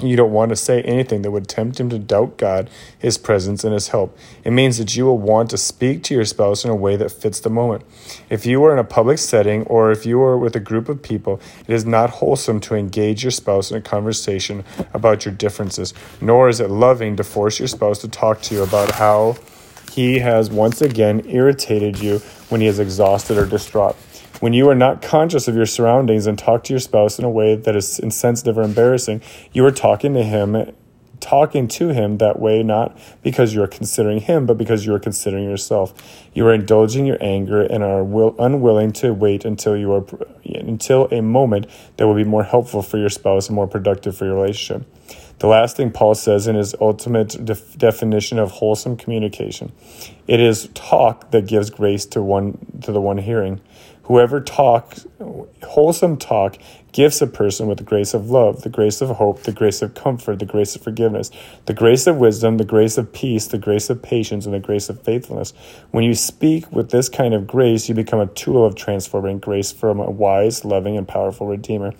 You 0.00 0.14
don't 0.14 0.32
want 0.32 0.50
to 0.50 0.56
say 0.56 0.80
anything 0.82 1.22
that 1.22 1.32
would 1.32 1.48
tempt 1.48 1.80
him 1.80 1.90
to 1.90 1.98
doubt 1.98 2.36
God, 2.36 2.70
His 2.96 3.18
presence, 3.18 3.64
and 3.64 3.74
His 3.74 3.88
help. 3.88 4.16
It 4.44 4.52
means 4.52 4.78
that 4.78 4.94
you 4.94 5.06
will 5.06 5.18
want 5.18 5.50
to 5.50 5.58
speak 5.58 6.04
to 6.04 6.14
your 6.14 6.24
spouse 6.24 6.64
in 6.64 6.70
a 6.70 6.76
way 6.76 6.94
that 6.96 7.10
fits 7.10 7.40
the 7.40 7.50
moment. 7.50 7.84
If 8.30 8.46
you 8.46 8.62
are 8.64 8.72
in 8.72 8.78
a 8.78 8.84
public 8.84 9.18
setting 9.18 9.64
or 9.64 9.90
if 9.90 10.06
you 10.06 10.20
are 10.22 10.38
with 10.38 10.54
a 10.54 10.60
group 10.60 10.88
of 10.88 11.02
people, 11.02 11.40
it 11.66 11.74
is 11.74 11.84
not 11.84 12.10
wholesome 12.10 12.60
to 12.60 12.76
engage 12.76 13.24
your 13.24 13.32
spouse 13.32 13.72
in 13.72 13.76
a 13.76 13.80
conversation 13.80 14.64
about 14.94 15.24
your 15.24 15.34
differences, 15.34 15.92
nor 16.20 16.48
is 16.48 16.60
it 16.60 16.70
loving 16.70 17.16
to 17.16 17.24
force 17.24 17.58
your 17.58 17.68
spouse 17.68 17.98
to 18.02 18.08
talk 18.08 18.40
to 18.42 18.54
you 18.54 18.62
about 18.62 18.92
how 18.92 19.36
he 19.90 20.20
has 20.20 20.48
once 20.48 20.80
again 20.80 21.22
irritated 21.26 21.98
you 21.98 22.18
when 22.50 22.60
he 22.60 22.68
is 22.68 22.78
exhausted 22.78 23.36
or 23.36 23.46
distraught. 23.46 23.96
When 24.40 24.52
you 24.52 24.68
are 24.68 24.74
not 24.74 25.02
conscious 25.02 25.48
of 25.48 25.56
your 25.56 25.66
surroundings 25.66 26.26
and 26.26 26.38
talk 26.38 26.62
to 26.64 26.72
your 26.72 26.78
spouse 26.80 27.18
in 27.18 27.24
a 27.24 27.30
way 27.30 27.56
that 27.56 27.74
is 27.74 27.98
insensitive 27.98 28.56
or 28.56 28.62
embarrassing, 28.62 29.20
you 29.52 29.64
are 29.64 29.72
talking 29.72 30.14
to 30.14 30.22
him 30.22 30.74
talking 31.20 31.66
to 31.66 31.88
him 31.88 32.18
that 32.18 32.38
way 32.38 32.62
not 32.62 32.96
because 33.24 33.52
you 33.52 33.60
are 33.60 33.66
considering 33.66 34.20
him 34.20 34.46
but 34.46 34.56
because 34.56 34.86
you 34.86 34.94
are 34.94 35.00
considering 35.00 35.42
yourself 35.42 35.92
you 36.32 36.46
are 36.46 36.54
indulging 36.54 37.06
your 37.06 37.18
anger 37.20 37.60
and 37.60 37.82
are 37.82 38.04
will, 38.04 38.36
unwilling 38.38 38.92
to 38.92 39.12
wait 39.12 39.44
until 39.44 39.76
you 39.76 39.92
are 39.92 40.06
until 40.44 41.06
a 41.06 41.20
moment 41.20 41.66
that 41.96 42.06
will 42.06 42.14
be 42.14 42.22
more 42.22 42.44
helpful 42.44 42.82
for 42.82 42.98
your 42.98 43.08
spouse 43.08 43.48
and 43.48 43.56
more 43.56 43.66
productive 43.66 44.16
for 44.16 44.26
your 44.26 44.36
relationship 44.36 44.86
the 45.38 45.46
last 45.46 45.76
thing 45.76 45.92
Paul 45.92 46.14
says 46.14 46.48
in 46.48 46.56
his 46.56 46.74
ultimate 46.80 47.44
def- 47.44 47.78
definition 47.78 48.40
of 48.40 48.50
wholesome 48.50 48.96
communication, 48.96 49.72
it 50.26 50.40
is 50.40 50.68
talk 50.74 51.30
that 51.30 51.46
gives 51.46 51.70
grace 51.70 52.04
to 52.06 52.22
one 52.22 52.58
to 52.82 52.90
the 52.90 53.00
one 53.00 53.18
hearing. 53.18 53.60
Whoever 54.08 54.40
talks 54.40 55.06
wholesome 55.62 56.16
talk 56.16 56.56
gives 56.92 57.20
a 57.20 57.26
person 57.26 57.66
with 57.66 57.78
the 57.78 57.84
grace 57.84 58.14
of 58.14 58.30
love, 58.30 58.62
the 58.62 58.68
grace 58.68 59.00
of 59.00 59.10
hope, 59.10 59.42
the 59.42 59.52
grace 59.52 59.82
of 59.82 59.94
comfort, 59.94 60.38
the 60.38 60.46
grace 60.46 60.74
of 60.74 60.82
forgiveness, 60.82 61.30
the 61.66 61.74
grace 61.74 62.06
of 62.06 62.16
wisdom, 62.16 62.56
the 62.56 62.64
grace 62.64 62.98
of 62.98 63.12
peace, 63.12 63.46
the 63.46 63.58
grace 63.58 63.90
of 63.90 64.02
patience, 64.02 64.46
and 64.46 64.54
the 64.54 64.60
grace 64.60 64.88
of 64.88 65.02
faithfulness. 65.02 65.52
When 65.90 66.04
you 66.04 66.14
speak 66.14 66.70
with 66.72 66.90
this 66.90 67.08
kind 67.08 67.34
of 67.34 67.46
grace, 67.46 67.88
you 67.88 67.94
become 67.94 68.20
a 68.20 68.26
tool 68.26 68.64
of 68.64 68.74
transforming 68.74 69.38
grace 69.38 69.72
from 69.72 70.00
a 70.00 70.10
wise, 70.10 70.64
loving, 70.64 70.96
and 70.96 71.06
powerful 71.06 71.46
Redeemer 71.46 71.92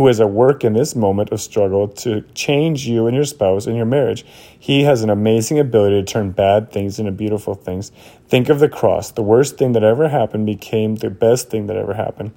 who 0.00 0.08
is 0.08 0.18
at 0.18 0.30
work 0.30 0.64
in 0.64 0.72
this 0.72 0.96
moment 0.96 1.30
of 1.30 1.38
struggle 1.38 1.86
to 1.86 2.22
change 2.32 2.86
you 2.86 3.06
and 3.06 3.14
your 3.14 3.26
spouse 3.26 3.66
and 3.66 3.76
your 3.76 3.84
marriage. 3.84 4.24
He 4.58 4.84
has 4.84 5.02
an 5.02 5.10
amazing 5.10 5.58
ability 5.58 6.00
to 6.00 6.10
turn 6.10 6.30
bad 6.30 6.72
things 6.72 6.98
into 6.98 7.12
beautiful 7.12 7.54
things. 7.54 7.92
Think 8.26 8.48
of 8.48 8.60
the 8.60 8.68
cross. 8.70 9.10
The 9.10 9.22
worst 9.22 9.58
thing 9.58 9.72
that 9.72 9.84
ever 9.84 10.08
happened 10.08 10.46
became 10.46 10.94
the 10.94 11.10
best 11.10 11.50
thing 11.50 11.66
that 11.66 11.76
ever 11.76 11.92
happened. 11.92 12.32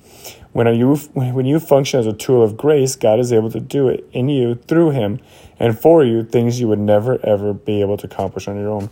When 0.53 0.67
you, 0.75 0.95
when 0.95 1.45
you 1.45 1.59
function 1.59 1.99
as 1.99 2.05
a 2.05 2.13
tool 2.13 2.43
of 2.43 2.57
grace, 2.57 2.95
God 2.95 3.19
is 3.19 3.33
able 3.33 3.49
to 3.51 3.59
do 3.59 3.87
it 3.89 4.07
in 4.13 4.29
you, 4.29 4.55
through 4.55 4.91
Him, 4.91 5.19
and 5.59 5.77
for 5.77 6.03
you, 6.03 6.23
things 6.23 6.59
you 6.59 6.67
would 6.67 6.79
never, 6.79 7.19
ever 7.25 7.53
be 7.53 7.81
able 7.81 7.97
to 7.97 8.05
accomplish 8.05 8.47
on 8.47 8.57
your 8.57 8.69
own. 8.69 8.89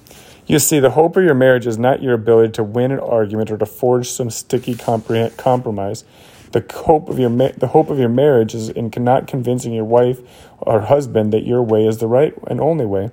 You 0.48 0.58
see, 0.58 0.80
the 0.80 0.90
hope 0.90 1.16
of 1.16 1.24
your 1.24 1.36
marriage 1.36 1.68
is 1.68 1.78
not 1.78 2.02
your 2.02 2.16
ability 2.16 2.54
to 2.54 2.64
win 2.64 2.92
an 2.92 3.00
argument 3.00 3.52
or 3.52 3.58
to 3.58 3.66
forge 3.66 4.10
some 4.10 4.32
sticky 4.32 4.74
compromise. 4.76 6.04
The 6.52 6.66
hope 6.74 7.08
of 7.08 7.20
your 7.20 7.30
the 7.30 7.70
hope 7.72 7.90
of 7.90 8.00
your 8.00 8.10
marriage 8.10 8.54
is 8.54 8.70
in 8.70 8.92
not 8.98 9.28
convincing 9.28 9.72
your 9.72 9.86
wife 9.86 10.20
or 10.60 10.82
husband 10.82 11.32
that 11.32 11.46
your 11.46 11.62
way 11.62 11.86
is 11.86 12.00
the 12.00 12.08
right 12.08 12.34
and 12.48 12.60
only 12.60 12.86
way. 12.86 13.12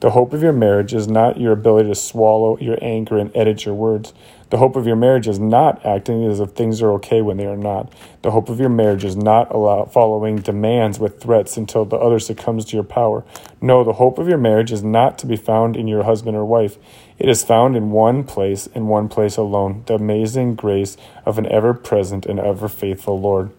The 0.00 0.10
hope 0.10 0.32
of 0.32 0.42
your 0.42 0.52
marriage 0.52 0.92
is 0.94 1.08
not 1.08 1.40
your 1.40 1.52
ability 1.52 1.88
to 1.88 1.94
swallow 1.94 2.58
your 2.58 2.78
anger 2.82 3.16
and 3.16 3.34
edit 3.34 3.64
your 3.64 3.74
words. 3.74 4.12
The 4.50 4.58
hope 4.58 4.76
of 4.76 4.86
your 4.86 4.94
marriage 4.94 5.26
is 5.26 5.40
not 5.40 5.84
acting 5.84 6.24
as 6.24 6.38
if 6.38 6.50
things 6.50 6.80
are 6.80 6.92
okay 6.92 7.20
when 7.20 7.36
they 7.36 7.46
are 7.46 7.56
not. 7.56 7.92
The 8.22 8.30
hope 8.30 8.48
of 8.48 8.60
your 8.60 8.68
marriage 8.68 9.04
is 9.04 9.16
not 9.16 9.52
allow, 9.52 9.86
following 9.86 10.36
demands 10.36 11.00
with 11.00 11.20
threats 11.20 11.56
until 11.56 11.84
the 11.84 11.96
other 11.96 12.20
succumbs 12.20 12.66
to 12.66 12.76
your 12.76 12.84
power. 12.84 13.24
No, 13.60 13.82
the 13.82 13.94
hope 13.94 14.18
of 14.18 14.28
your 14.28 14.38
marriage 14.38 14.70
is 14.70 14.84
not 14.84 15.18
to 15.18 15.26
be 15.26 15.36
found 15.36 15.76
in 15.76 15.88
your 15.88 16.04
husband 16.04 16.36
or 16.36 16.44
wife. 16.44 16.76
It 17.18 17.28
is 17.28 17.42
found 17.42 17.76
in 17.76 17.90
one 17.90 18.22
place, 18.22 18.68
in 18.68 18.86
one 18.86 19.08
place 19.08 19.36
alone, 19.36 19.82
the 19.86 19.94
amazing 19.94 20.54
grace 20.54 20.96
of 21.24 21.38
an 21.38 21.50
ever 21.50 21.74
present 21.74 22.26
and 22.26 22.38
ever 22.38 22.68
faithful 22.68 23.20
Lord. 23.20 23.50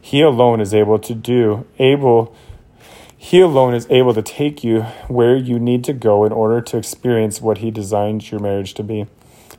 He 0.00 0.20
alone 0.20 0.60
is 0.60 0.72
able 0.72 0.98
to 1.00 1.14
do, 1.14 1.66
able 1.78 2.34
he 3.26 3.40
alone 3.40 3.74
is 3.74 3.88
able 3.90 4.14
to 4.14 4.22
take 4.22 4.62
you 4.62 4.82
where 5.08 5.34
you 5.34 5.58
need 5.58 5.82
to 5.82 5.92
go 5.92 6.24
in 6.24 6.30
order 6.30 6.60
to 6.60 6.76
experience 6.76 7.40
what 7.40 7.58
He 7.58 7.72
designed 7.72 8.30
your 8.30 8.38
marriage 8.38 8.72
to 8.74 8.84
be. 8.84 9.08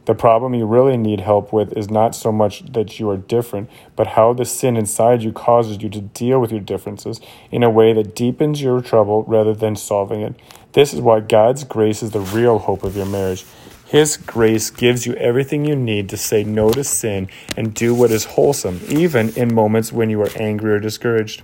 The 0.06 0.16
problem 0.16 0.54
you 0.54 0.66
really 0.66 0.96
need 0.96 1.20
help 1.20 1.52
with 1.52 1.78
is 1.78 1.90
not 1.90 2.16
so 2.16 2.32
much 2.32 2.62
that 2.72 2.98
you 2.98 3.10
are 3.10 3.18
different, 3.18 3.70
but 3.98 4.08
how 4.08 4.32
the 4.32 4.46
sin 4.46 4.78
inside 4.78 5.22
you 5.22 5.34
causes 5.34 5.84
you 5.84 5.90
to 5.90 6.00
deal 6.00 6.40
with 6.40 6.50
your 6.50 6.62
differences 6.62 7.20
in 7.52 7.62
a 7.62 7.70
way 7.70 7.92
that 7.92 8.16
deepens 8.16 8.62
your 8.62 8.80
trouble 8.80 9.24
rather 9.24 9.54
than 9.54 9.76
solving 9.76 10.22
it. 10.22 10.36
This 10.72 10.94
is 10.94 11.02
why 11.02 11.20
God's 11.20 11.66
grace 11.66 12.02
is 12.02 12.12
the 12.12 12.22
real 12.22 12.60
hope 12.60 12.84
of 12.84 12.96
your 12.96 13.06
marriage. 13.06 13.44
His 13.86 14.16
grace 14.16 14.70
gives 14.70 15.06
you 15.06 15.14
everything 15.16 15.66
you 15.66 15.76
need 15.76 16.08
to 16.08 16.16
say 16.16 16.46
no 16.46 16.70
to 16.70 16.86
sin 16.86 17.28
and 17.58 17.74
do 17.74 17.94
what 17.94 18.12
is 18.12 18.24
wholesome, 18.24 18.80
even 18.88 19.32
in 19.36 19.54
moments 19.54 19.92
when 19.92 20.10
you 20.10 20.22
are 20.22 20.32
angry 20.38 20.72
or 20.72 20.80
discouraged. 20.80 21.44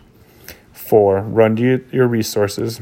Four, 0.84 1.22
run 1.22 1.56
to 1.56 1.86
your 1.94 2.08
resources. 2.08 2.82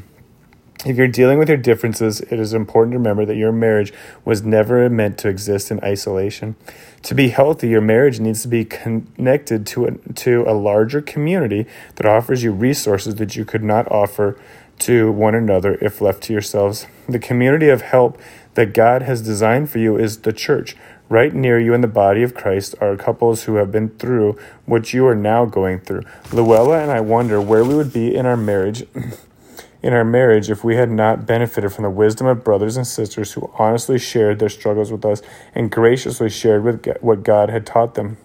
If 0.84 0.98
you're 0.98 1.08
dealing 1.08 1.38
with 1.38 1.50
your 1.50 1.58
differences, 1.60 2.20
it 2.20 2.40
is 2.40 2.52
important 2.52 2.94
to 2.94 2.98
remember 2.98 3.26
that 3.26 3.36
your 3.36 3.52
marriage 3.52 3.94
was 4.26 4.42
never 4.42 4.90
meant 4.90 5.20
to 5.20 5.30
exist 5.30 5.70
in 5.70 5.80
isolation. 5.84 6.56
To 7.04 7.14
be 7.14 7.30
healthy, 7.30 7.70
your 7.70 7.82
marriage 7.82 8.20
needs 8.20 8.42
to 8.42 8.48
be 8.48 8.66
connected 8.66 9.68
to 9.68 9.86
a, 9.86 9.92
to 10.14 10.44
a 10.48 10.54
larger 10.54 11.00
community 11.00 11.68
that 11.98 12.08
offers 12.08 12.42
you 12.42 12.52
resources 12.52 13.16
that 13.16 13.36
you 13.36 13.46
could 13.46 13.64
not 13.64 13.90
offer 13.92 14.40
to 14.80 15.12
one 15.12 15.36
another 15.36 15.78
if 15.80 16.02
left 16.02 16.24
to 16.24 16.34
yourselves. 16.34 16.88
The 17.08 17.20
community 17.20 17.70
of 17.70 17.84
help 17.84 18.20
that 18.56 18.74
God 18.74 19.04
has 19.04 19.22
designed 19.22 19.70
for 19.70 19.78
you 19.78 19.96
is 19.96 20.22
the 20.22 20.34
church. 20.34 20.76
Right 21.12 21.34
near 21.34 21.60
you 21.60 21.74
in 21.74 21.82
the 21.82 21.90
body 21.90 22.24
of 22.24 22.34
Christ 22.34 22.74
are 22.80 22.96
couples 22.96 23.44
who 23.44 23.56
have 23.56 23.70
been 23.70 23.90
through 23.90 24.40
what 24.66 24.94
you 24.94 25.06
are 25.08 25.14
now 25.14 25.44
going 25.44 25.82
through. 25.82 26.04
Luella 26.32 26.80
and 26.82 26.90
I 26.90 27.02
wonder 27.02 27.42
where 27.42 27.66
we 27.66 27.76
would 27.76 27.92
be 27.92 28.16
in 28.16 28.26
our 28.26 28.38
marriage. 28.38 28.86
in 29.84 29.92
our 29.92 30.06
marriage 30.06 30.50
if 30.50 30.64
we 30.64 30.78
had 30.78 30.90
not 30.90 31.26
benefited 31.26 31.74
from 31.74 31.84
the 31.84 31.90
wisdom 31.90 32.28
of 32.28 32.46
brothers 32.46 32.78
and 32.78 32.88
sisters 32.88 33.34
who 33.34 33.52
honestly 33.60 34.00
shared 34.00 34.40
their 34.40 34.48
struggles 34.48 34.90
with 34.90 35.04
us 35.04 35.22
and 35.54 35.70
graciously 35.70 36.30
shared 36.30 36.64
with 36.64 36.88
what 37.02 37.24
God 37.24 37.50
had 37.50 37.66
taught 37.66 37.96
them. 37.96 38.16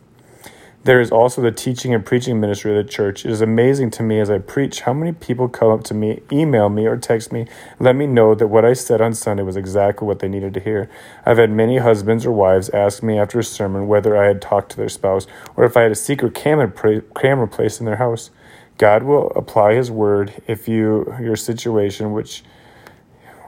There 0.87 1.01
is 1.01 1.11
also 1.11 1.43
the 1.43 1.51
teaching 1.51 1.93
and 1.93 2.07
preaching 2.07 2.39
ministry 2.39 2.71
of 2.71 2.87
the 2.87 2.89
church. 2.89 3.25
It 3.25 3.33
is 3.33 3.41
amazing 3.41 3.91
to 3.91 4.05
me 4.05 4.21
as 4.21 4.31
I 4.31 4.39
preach 4.39 4.83
how 4.83 4.93
many 4.93 5.11
people 5.11 5.49
come 5.49 5.73
up 5.73 5.83
to 5.87 5.95
me, 5.95 6.23
email 6.31 6.69
me, 6.69 6.87
or 6.87 6.97
text 6.97 7.33
me, 7.33 7.49
let 7.81 7.97
me 7.97 8.07
know 8.07 8.37
that 8.37 8.47
what 8.47 8.65
I 8.65 8.73
said 8.73 9.01
on 9.01 9.13
Sunday 9.13 9.43
was 9.43 9.57
exactly 9.57 10.07
what 10.07 10.21
they 10.21 10.29
needed 10.29 10.55
to 10.55 10.61
hear. 10.61 10.89
I've 11.25 11.39
had 11.39 11.51
many 11.51 11.79
husbands 11.79 12.25
or 12.25 12.31
wives 12.31 12.69
ask 12.69 13.03
me 13.03 13.19
after 13.19 13.41
a 13.41 13.43
sermon 13.43 13.89
whether 13.89 14.17
I 14.17 14.29
had 14.29 14.41
talked 14.41 14.71
to 14.71 14.77
their 14.77 14.89
spouse 14.89 15.27
or 15.57 15.65
if 15.65 15.77
I 15.77 15.83
had 15.83 15.91
a 15.91 15.97
secret 15.97 16.37
camera, 16.37 16.71
camera 17.17 17.49
placed 17.49 17.81
in 17.81 17.87
their 17.87 17.97
house. 17.97 18.31
God 18.79 19.03
will 19.03 19.33
apply 19.35 19.75
His 19.75 19.91
word 19.91 20.41
if 20.47 20.69
you 20.69 21.13
your 21.21 21.35
situation, 21.35 22.13
which 22.13 22.45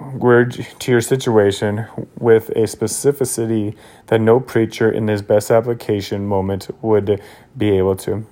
word 0.01 0.67
to 0.79 0.91
your 0.91 1.01
situation 1.01 1.87
with 2.19 2.51
a 2.51 2.63
specificity 2.63 3.77
that 4.07 4.21
no 4.21 4.41
preacher 4.41 4.91
in 4.91 5.09
his 5.09 5.23
best 5.23 5.51
application 5.51 6.27
moment 6.27 6.69
would 6.83 7.21
be 7.57 7.77
able 7.77 7.97
to. 7.97 8.27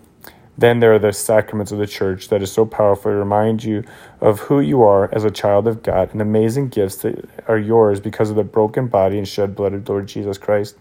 Then 0.59 0.81
there 0.81 0.95
are 0.95 0.99
the 0.99 1.13
sacraments 1.13 1.71
of 1.71 1.79
the 1.79 1.87
church 1.87 2.29
that 2.29 2.41
is 2.43 2.51
so 2.51 2.65
powerful 2.65 3.11
to 3.11 3.17
remind 3.17 3.63
you 3.63 3.85
of 4.21 4.41
who 4.41 4.61
you 4.61 4.83
are 4.83 5.15
as 5.15 5.23
a 5.23 5.31
child 5.31 5.69
of 5.69 5.83
God 5.83 6.13
and 6.13 6.23
amazing 6.23 6.69
gifts 6.69 6.97
that 6.97 7.29
are 7.47 7.59
yours 7.59 8.01
because 8.01 8.31
of 8.31 8.37
the 8.37 8.45
broken 8.45 8.87
body 8.87 9.19
and 9.19 9.29
shed 9.29 9.55
blood 9.55 9.75
of 9.75 9.87
Lord 9.87 10.09
Jesus 10.09 10.39
Christ. 10.39 10.77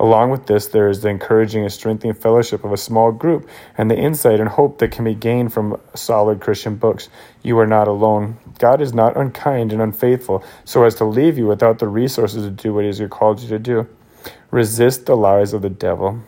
Along 0.00 0.30
with 0.30 0.46
this, 0.46 0.66
there 0.66 0.88
is 0.88 1.02
the 1.02 1.10
encouraging 1.10 1.62
and 1.62 1.70
strengthening 1.70 2.14
fellowship 2.14 2.64
of 2.64 2.72
a 2.72 2.78
small 2.78 3.12
group 3.12 3.46
and 3.76 3.90
the 3.90 3.98
insight 3.98 4.40
and 4.40 4.48
hope 4.48 4.78
that 4.78 4.92
can 4.92 5.04
be 5.04 5.14
gained 5.14 5.52
from 5.52 5.78
solid 5.94 6.40
Christian 6.40 6.76
books. 6.76 7.10
You 7.42 7.58
are 7.58 7.66
not 7.66 7.86
alone. 7.86 8.38
God 8.58 8.80
is 8.80 8.94
not 8.94 9.14
unkind 9.14 9.74
and 9.74 9.82
unfaithful 9.82 10.42
so 10.64 10.84
as 10.84 10.94
to 10.94 11.04
leave 11.04 11.36
you 11.36 11.46
without 11.46 11.80
the 11.80 11.88
resources 11.88 12.44
to 12.44 12.50
do 12.50 12.72
what 12.72 12.84
He 12.84 12.86
has 12.86 13.02
called 13.10 13.40
you 13.40 13.48
to 13.50 13.58
do. 13.58 13.88
Resist 14.50 15.04
the 15.04 15.18
lies 15.18 15.52
of 15.52 15.60
the 15.60 15.68
devil 15.68 16.22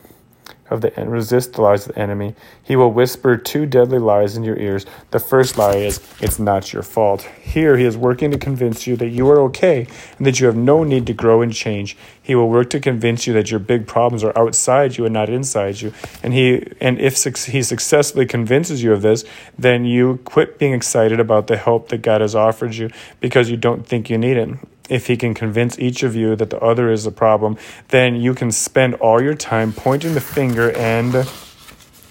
of 0.73 0.81
the 0.81 0.93
resist 1.07 1.53
the 1.53 1.63
lies 1.63 1.87
of 1.87 1.95
the 1.95 2.01
enemy. 2.01 2.35
He 2.63 2.77
will 2.77 2.91
whisper 2.91 3.37
two 3.37 3.67
deadly 3.67 3.99
lies 3.99 4.37
in 4.37 4.43
your 4.43 4.57
ears. 4.57 4.87
The 5.11 5.19
first 5.19 5.59
lie 5.59 5.77
is, 5.77 6.01
It's 6.21 6.39
not 6.39 6.73
your 6.73 6.83
fault. 6.83 7.23
Here, 7.41 7.77
he 7.77 7.85
is 7.85 7.97
working 7.97 8.31
to 8.31 8.39
convince 8.39 8.87
you 8.87 8.97
that 8.97 9.09
you 9.09 9.29
are 9.29 9.41
okay 9.43 9.87
and 10.17 10.27
that 10.27 10.41
you 10.41 10.47
have 10.47 10.57
no 10.57 10.85
need 10.85 11.07
to 11.07 11.13
grow 11.13 11.43
and 11.43 11.53
change. 11.53 11.97
He 12.23 12.35
will 12.35 12.49
work 12.49 12.71
to 12.71 12.81
convince 12.81 13.27
you 13.27 13.33
that 13.35 13.51
your 13.51 13.61
big 13.61 13.87
problems 13.87 14.25
are 14.25 14.37
outside 14.39 14.97
you 14.97 15.05
and 15.05 15.13
not 15.13 15.29
inside 15.29 15.81
you. 15.81 15.93
And 16.23 16.33
he 16.33 16.67
and 16.81 16.99
if 16.99 17.23
he 17.25 17.63
successfully 17.63 18.27
convinces 18.27 18.83
you 18.83 18.93
of 18.93 19.03
this, 19.03 19.25
then 19.59 19.85
you 19.85 20.21
quit 20.25 20.59
being 20.59 20.73
excited 20.73 21.21
about 21.21 21.47
the 21.49 21.57
help 21.57 21.89
that 21.89 22.03
God 22.03 22.21
has 22.21 22.35
offered 22.35 22.75
you 22.75 22.91
because 23.21 23.51
you 23.51 23.57
don't 23.57 23.87
think 23.87 24.09
you 24.09 24.19
need 24.19 24.37
it 24.37 24.49
if 24.93 25.07
he 25.07 25.17
can 25.17 25.33
convince 25.33 25.79
each 25.79 26.03
of 26.03 26.15
you 26.15 26.37
that 26.37 26.51
the 26.51 26.61
other 26.61 26.91
is 26.91 27.05
the 27.05 27.11
problem, 27.11 27.57
then 27.89 28.17
you 28.17 28.35
can 28.35 28.53
spend 28.53 28.95
all 28.97 29.23
your 29.23 29.35
time 29.35 29.73
pointing 29.73 30.15
the 30.15 30.21
finger 30.21 30.71
and 30.77 31.27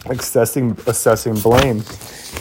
assessing 0.05 0.77
assessing 0.87 1.35
blame. 1.35 1.83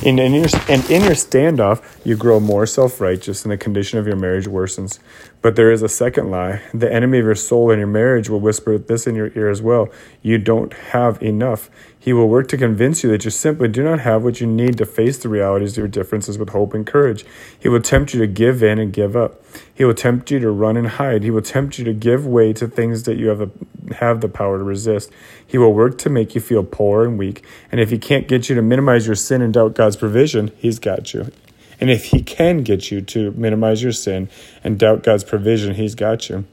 In, 0.03 0.19
in 0.19 0.33
your, 0.33 0.47
and 0.69 0.89
in 0.91 1.03
your 1.03 1.13
standoff, 1.13 1.83
you 2.07 2.17
grow 2.17 2.41
more 2.41 2.65
self 2.65 3.01
righteous 3.01 3.45
and 3.45 3.53
the 3.53 3.59
condition 3.59 3.99
of 3.99 4.07
your 4.07 4.17
marriage 4.17 4.47
worsens. 4.47 4.99
But 5.43 5.57
there 5.57 5.73
is 5.73 5.83
a 5.83 5.89
second 5.89 6.31
lie. 6.31 6.61
The 6.75 6.93
enemy 6.93 7.19
of 7.19 7.25
your 7.25 7.35
soul 7.35 7.71
and 7.71 7.79
your 7.79 7.87
marriage 7.87 8.29
will 8.29 8.41
whisper 8.41 8.77
this 8.77 9.07
in 9.07 9.15
your 9.15 9.33
ear 9.35 9.49
as 9.49 9.63
well. 9.63 9.89
You 10.21 10.37
don't 10.37 10.73
have 10.75 11.23
enough. 11.23 11.71
He 11.99 12.13
will 12.13 12.29
work 12.29 12.49
to 12.49 12.59
convince 12.59 13.03
you 13.03 13.11
that 13.11 13.25
you 13.25 13.31
simply 13.31 13.69
do 13.69 13.83
not 13.83 14.01
have 14.01 14.23
what 14.23 14.41
you 14.41 14.47
need 14.47 14.77
to 14.79 14.85
face 14.85 15.17
the 15.17 15.31
realities 15.31 15.73
of 15.73 15.79
your 15.79 15.89
differences 15.89 16.37
with 16.37 16.51
hope 16.51 16.75
and 16.75 16.87
courage. 16.87 17.25
He 17.59 17.71
will 17.71 17.81
tempt 17.81 18.13
you 18.13 18.21
to 18.21 18.27
give 18.27 18.63
in 18.63 18.79
and 18.79 18.93
give 18.93 19.17
up. 19.17 19.43
He 19.73 19.85
will 19.85 19.95
tempt 19.95 20.31
you 20.31 20.41
to 20.41 20.51
run 20.51 20.77
and 20.77 20.89
hide. 20.89 21.23
He 21.23 21.31
will 21.31 21.43
tempt 21.43 21.79
you 21.79 21.85
to 21.87 21.95
give 21.95 22.27
way 22.27 22.53
to 22.53 22.69
things 22.69 23.05
that 23.05 23.17
you 23.17 23.29
have 23.29 23.41
a, 23.41 23.51
have 23.95 24.21
the 24.21 24.29
power 24.29 24.59
to 24.59 24.65
resist. 24.65 25.11
He 25.47 25.57
will 25.57 25.73
work 25.73 25.97
to 25.99 26.11
make 26.11 26.35
you 26.35 26.43
feel 26.43 26.65
poor 26.65 27.05
and 27.05 27.19
weak. 27.19 27.45
And 27.73 27.81
if 27.81 27.89
he 27.89 27.97
can't 27.97 28.29
get 28.29 28.51
you 28.51 28.55
to 28.57 28.63
minimize 28.63 29.07
your 29.07 29.17
sin 29.17 29.41
and 29.41 29.55
doubt 29.55 29.75
God's 29.75 29.97
provision, 29.97 30.53
he's 30.59 30.79
got 30.79 31.15
you. 31.15 31.33
And 31.81 31.91
if 31.91 32.07
he 32.07 32.23
can 32.23 32.63
get 32.63 32.91
you 32.91 33.01
to 33.01 33.33
minimize 33.33 33.83
your 33.83 33.93
sin 33.93 34.29
and 34.63 34.79
doubt 34.79 35.03
God's 35.03 35.25
provision, 35.25 35.75
he's 35.75 35.95
got 35.95 36.29
you. 36.29 36.45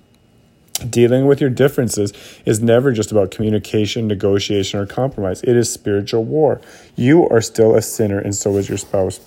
Dealing 0.89 1.25
with 1.25 1.41
your 1.41 1.49
differences 1.49 2.13
is 2.45 2.61
never 2.61 2.91
just 2.91 3.11
about 3.11 3.31
communication, 3.31 4.07
negotiation, 4.07 4.79
or 4.79 4.85
compromise. 4.85 5.41
It 5.41 5.57
is 5.57 5.73
spiritual 5.73 6.23
war. 6.23 6.61
You 6.95 7.27
are 7.29 7.41
still 7.41 7.75
a 7.75 7.81
sinner, 7.81 8.19
and 8.19 8.35
so 8.35 8.55
is 8.57 8.69
your 8.69 8.77
spouse. 8.77 9.19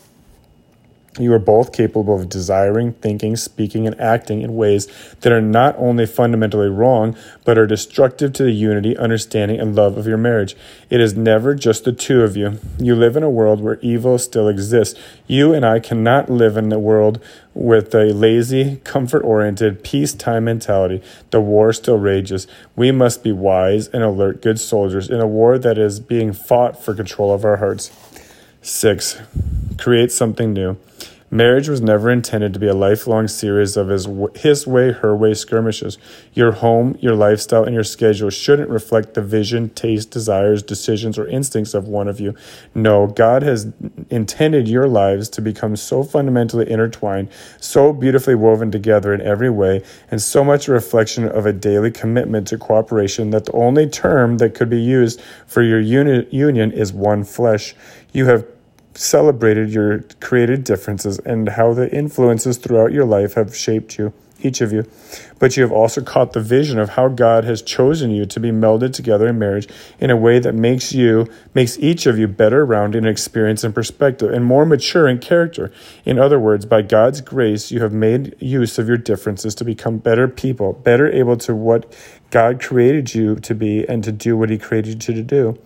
You 1.19 1.33
are 1.33 1.41
both 1.41 1.73
capable 1.73 2.15
of 2.15 2.29
desiring, 2.29 2.93
thinking, 2.93 3.35
speaking, 3.35 3.85
and 3.85 4.01
acting 4.01 4.43
in 4.43 4.55
ways 4.55 4.87
that 5.23 5.33
are 5.33 5.41
not 5.41 5.75
only 5.77 6.07
fundamentally 6.07 6.69
wrong, 6.69 7.17
but 7.45 7.59
are 7.59 7.67
destructive 7.67 8.33
to 8.35 8.45
the 8.45 8.53
unity, 8.53 8.97
understanding, 8.97 9.59
and 9.59 9.75
love 9.75 9.99
of 9.99 10.07
your 10.07 10.17
marriage. 10.17 10.55
It 10.89 11.01
is 11.01 11.17
never 11.17 11.57
just 11.57 11.85
the 11.85 11.91
two 11.91 12.23
of 12.23 12.37
you. 12.37 12.61
You 12.79 12.95
live 12.95 13.17
in 13.17 13.25
a 13.25 13.31
world 13.31 13.61
where 13.61 13.81
evil 13.83 14.19
still 14.19 14.47
exists. 14.47 14.99
You 15.27 15.53
and 15.53 15.67
I 15.67 15.81
cannot 15.81 16.31
live 16.31 16.57
in 16.57 16.73
a 16.73 16.79
world 16.79 17.21
with 17.55 17.93
a 17.93 18.13
lazy, 18.13 18.77
comfort 18.85 19.23
oriented, 19.23 19.83
peacetime 19.83 20.45
mentality. 20.45 21.03
The 21.31 21.41
war 21.41 21.73
still 21.73 21.99
rages. 21.99 22.47
We 22.77 22.93
must 22.93 23.25
be 23.25 23.33
wise 23.33 23.89
and 23.89 24.05
alert, 24.05 24.43
good 24.43 24.61
soldiers 24.61 25.11
in 25.11 25.19
a 25.19 25.27
war 25.27 25.59
that 25.59 25.77
is 25.77 25.99
being 25.99 26.33
fought 26.33 26.81
for 26.81 26.95
control 26.95 27.35
of 27.35 27.45
our 27.45 27.57
hearts. 27.57 27.91
Six, 28.63 29.19
create 29.79 30.13
something 30.13 30.53
new. 30.53 30.77
Marriage 31.33 31.69
was 31.69 31.81
never 31.81 32.11
intended 32.11 32.53
to 32.53 32.59
be 32.59 32.67
a 32.67 32.75
lifelong 32.75 33.29
series 33.29 33.77
of 33.77 33.87
his, 33.87 34.09
his 34.35 34.67
way, 34.67 34.91
her 34.91 35.15
way 35.15 35.33
skirmishes. 35.33 35.97
Your 36.35 36.51
home, 36.51 36.99
your 37.01 37.15
lifestyle, 37.15 37.63
and 37.63 37.73
your 37.73 37.85
schedule 37.85 38.31
shouldn't 38.31 38.69
reflect 38.69 39.15
the 39.15 39.23
vision, 39.23 39.71
taste, 39.71 40.11
desires, 40.11 40.61
decisions, 40.61 41.17
or 41.17 41.29
instincts 41.29 41.73
of 41.73 41.87
one 41.87 42.09
of 42.09 42.19
you. 42.19 42.35
No, 42.75 43.07
God 43.07 43.45
has 43.45 43.73
intended 44.11 44.67
your 44.67 44.89
lives 44.89 45.29
to 45.31 45.41
become 45.41 45.77
so 45.77 46.03
fundamentally 46.03 46.69
intertwined, 46.69 47.29
so 47.61 47.93
beautifully 47.93 48.35
woven 48.35 48.73
together 48.73 49.15
in 49.15 49.21
every 49.21 49.51
way, 49.51 49.85
and 50.11 50.21
so 50.21 50.43
much 50.43 50.67
a 50.67 50.73
reflection 50.73 51.29
of 51.29 51.47
a 51.47 51.53
daily 51.53 51.93
commitment 51.93 52.49
to 52.49 52.59
cooperation 52.59 53.31
that 53.31 53.45
the 53.45 53.53
only 53.53 53.89
term 53.89 54.39
that 54.39 54.57
could 54.57 54.69
be 54.69 54.81
used 54.81 55.21
for 55.47 55.63
your 55.63 55.79
uni- 55.79 56.27
union 56.33 56.73
is 56.73 56.93
one 56.93 57.23
flesh. 57.23 57.73
You 58.13 58.27
have 58.27 58.47
celebrated 58.95 59.71
your 59.71 60.01
created 60.21 60.65
differences 60.65 61.19
and 61.21 61.49
how 61.51 61.73
the 61.73 61.93
influences 61.95 62.59
throughout 62.59 62.93
your 62.93 63.05
life 63.05 63.35
have 63.35 63.57
shaped 63.57 63.99
you, 63.99 64.13
each 64.41 64.61
of 64.61 64.73
you. 64.73 64.85
But 65.39 65.57
you 65.57 65.63
have 65.63 65.73
also 65.73 66.03
caught 66.03 66.33
the 66.33 66.41
vision 66.41 66.79
of 66.79 66.91
how 66.91 67.09
God 67.09 67.45
has 67.45 67.63
chosen 67.63 68.11
you 68.11 68.27
to 68.27 68.41
be 68.41 68.51
melded 68.51 68.93
together 68.93 69.29
in 69.29 69.39
marriage 69.39 69.69
in 70.01 70.11
a 70.11 70.17
way 70.17 70.41
that 70.41 70.55
makes 70.55 70.93
you, 70.93 71.29
makes 71.55 71.79
each 71.79 72.05
of 72.07 72.19
you 72.19 72.27
better 72.27 72.67
rounded 72.67 72.99
in 72.99 73.07
experience 73.07 73.63
and 73.63 73.75
perspective 73.75 74.33
and 74.33 74.45
more 74.45 74.67
mature 74.67 75.09
in 75.09 75.19
character. 75.19 75.73
In 76.05 76.19
other 76.19 76.41
words, 76.41 76.67
by 76.67 76.83
God's 76.83 77.21
grace, 77.21 77.71
you 77.71 77.81
have 77.81 77.93
made 77.93 78.35
use 78.41 78.79
of 78.79 78.89
your 78.89 78.99
differences 78.99 79.55
to 79.57 79.65
become 79.65 79.99
better 79.99 80.27
people, 80.27 80.73
better 80.73 81.11
able 81.11 81.37
to 81.39 81.55
what 81.55 81.97
God 82.31 82.61
created 82.61 83.15
you 83.15 83.37
to 83.37 83.55
be 83.55 83.89
and 83.89 84.03
to 84.03 84.13
do 84.13 84.37
what 84.37 84.51
He 84.51 84.59
created 84.59 85.07
you 85.07 85.15
to 85.15 85.23
do. 85.23 85.59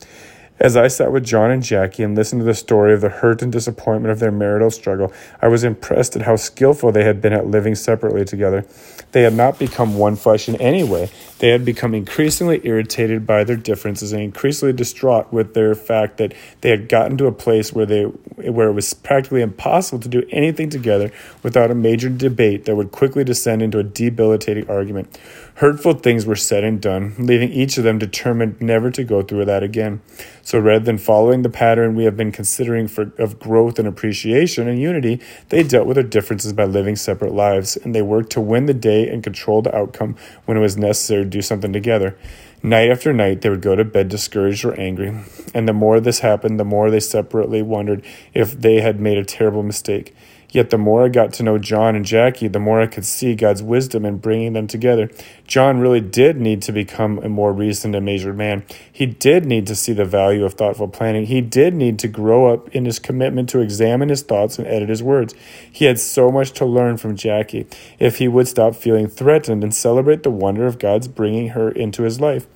As 0.60 0.76
I 0.76 0.86
sat 0.86 1.10
with 1.10 1.24
John 1.24 1.50
and 1.50 1.64
Jackie 1.64 2.04
and 2.04 2.14
listened 2.14 2.40
to 2.40 2.44
the 2.44 2.54
story 2.54 2.94
of 2.94 3.00
the 3.00 3.08
hurt 3.08 3.42
and 3.42 3.50
disappointment 3.50 4.12
of 4.12 4.20
their 4.20 4.30
marital 4.30 4.70
struggle, 4.70 5.12
I 5.42 5.48
was 5.48 5.64
impressed 5.64 6.14
at 6.14 6.22
how 6.22 6.36
skillful 6.36 6.92
they 6.92 7.02
had 7.02 7.20
been 7.20 7.32
at 7.32 7.48
living 7.48 7.74
separately 7.74 8.24
together. 8.24 8.64
They 9.10 9.22
had 9.22 9.34
not 9.34 9.58
become 9.58 9.98
one 9.98 10.14
flesh 10.14 10.48
in 10.48 10.54
any 10.60 10.84
way. 10.84 11.10
They 11.40 11.48
had 11.48 11.64
become 11.64 11.92
increasingly 11.92 12.60
irritated 12.62 13.26
by 13.26 13.42
their 13.42 13.56
differences 13.56 14.12
and 14.12 14.22
increasingly 14.22 14.72
distraught 14.72 15.32
with 15.32 15.54
their 15.54 15.74
fact 15.74 16.18
that 16.18 16.34
they 16.60 16.70
had 16.70 16.88
gotten 16.88 17.16
to 17.18 17.26
a 17.26 17.32
place 17.32 17.72
where 17.72 17.86
they 17.86 18.04
where 18.04 18.68
it 18.68 18.72
was 18.72 18.94
practically 18.94 19.42
impossible 19.42 20.00
to 20.00 20.08
do 20.08 20.22
anything 20.30 20.70
together 20.70 21.10
without 21.42 21.70
a 21.70 21.74
major 21.74 22.08
debate 22.08 22.64
that 22.64 22.76
would 22.76 22.92
quickly 22.92 23.24
descend 23.24 23.60
into 23.60 23.78
a 23.78 23.84
debilitating 23.84 24.68
argument. 24.70 25.18
Hurtful 25.58 25.94
things 25.94 26.26
were 26.26 26.34
said 26.34 26.64
and 26.64 26.80
done, 26.80 27.14
leaving 27.16 27.52
each 27.52 27.78
of 27.78 27.84
them 27.84 27.96
determined 27.96 28.60
never 28.60 28.90
to 28.90 29.04
go 29.04 29.22
through 29.22 29.44
that 29.44 29.62
again. 29.62 30.02
So 30.42 30.58
rather 30.58 30.84
than 30.84 30.98
following 30.98 31.42
the 31.42 31.48
pattern 31.48 31.94
we 31.94 32.04
have 32.04 32.16
been 32.16 32.32
considering 32.32 32.88
for, 32.88 33.12
of 33.18 33.38
growth 33.38 33.78
and 33.78 33.86
appreciation 33.86 34.66
and 34.66 34.80
unity, 34.80 35.20
they 35.50 35.62
dealt 35.62 35.86
with 35.86 35.94
their 35.94 36.02
differences 36.02 36.52
by 36.52 36.64
living 36.64 36.96
separate 36.96 37.32
lives, 37.32 37.76
and 37.76 37.94
they 37.94 38.02
worked 38.02 38.30
to 38.30 38.40
win 38.40 38.66
the 38.66 38.74
day 38.74 39.08
and 39.08 39.22
control 39.22 39.62
the 39.62 39.74
outcome 39.76 40.16
when 40.44 40.56
it 40.56 40.60
was 40.60 40.76
necessary 40.76 41.22
to 41.22 41.30
do 41.30 41.40
something 41.40 41.72
together. 41.72 42.18
Night 42.60 42.90
after 42.90 43.12
night, 43.12 43.42
they 43.42 43.50
would 43.50 43.62
go 43.62 43.76
to 43.76 43.84
bed 43.84 44.08
discouraged 44.08 44.64
or 44.64 44.78
angry, 44.80 45.14
and 45.54 45.68
the 45.68 45.72
more 45.72 46.00
this 46.00 46.18
happened, 46.18 46.58
the 46.58 46.64
more 46.64 46.90
they 46.90 46.98
separately 46.98 47.62
wondered 47.62 48.04
if 48.32 48.58
they 48.60 48.80
had 48.80 48.98
made 48.98 49.18
a 49.18 49.24
terrible 49.24 49.62
mistake. 49.62 50.16
Yet 50.54 50.70
the 50.70 50.78
more 50.78 51.04
I 51.04 51.08
got 51.08 51.32
to 51.32 51.42
know 51.42 51.58
John 51.58 51.96
and 51.96 52.04
Jackie, 52.04 52.46
the 52.46 52.60
more 52.60 52.80
I 52.80 52.86
could 52.86 53.04
see 53.04 53.34
God's 53.34 53.60
wisdom 53.60 54.04
in 54.04 54.18
bringing 54.18 54.52
them 54.52 54.68
together. 54.68 55.10
John 55.48 55.80
really 55.80 56.00
did 56.00 56.40
need 56.40 56.62
to 56.62 56.70
become 56.70 57.18
a 57.18 57.28
more 57.28 57.52
reasoned 57.52 57.96
and 57.96 58.06
measured 58.06 58.36
man. 58.36 58.64
He 58.90 59.04
did 59.04 59.46
need 59.46 59.66
to 59.66 59.74
see 59.74 59.92
the 59.92 60.04
value 60.04 60.44
of 60.44 60.54
thoughtful 60.54 60.86
planning. 60.86 61.26
He 61.26 61.40
did 61.40 61.74
need 61.74 61.98
to 61.98 62.08
grow 62.08 62.54
up 62.54 62.68
in 62.68 62.84
his 62.84 63.00
commitment 63.00 63.48
to 63.48 63.58
examine 63.58 64.10
his 64.10 64.22
thoughts 64.22 64.56
and 64.56 64.68
edit 64.68 64.88
his 64.88 65.02
words. 65.02 65.34
He 65.72 65.86
had 65.86 65.98
so 65.98 66.30
much 66.30 66.52
to 66.52 66.64
learn 66.64 66.98
from 66.98 67.16
Jackie 67.16 67.66
if 67.98 68.18
he 68.18 68.28
would 68.28 68.46
stop 68.46 68.76
feeling 68.76 69.08
threatened 69.08 69.64
and 69.64 69.74
celebrate 69.74 70.22
the 70.22 70.30
wonder 70.30 70.66
of 70.66 70.78
God's 70.78 71.08
bringing 71.08 71.48
her 71.48 71.68
into 71.68 72.04
his 72.04 72.20
life. 72.20 72.46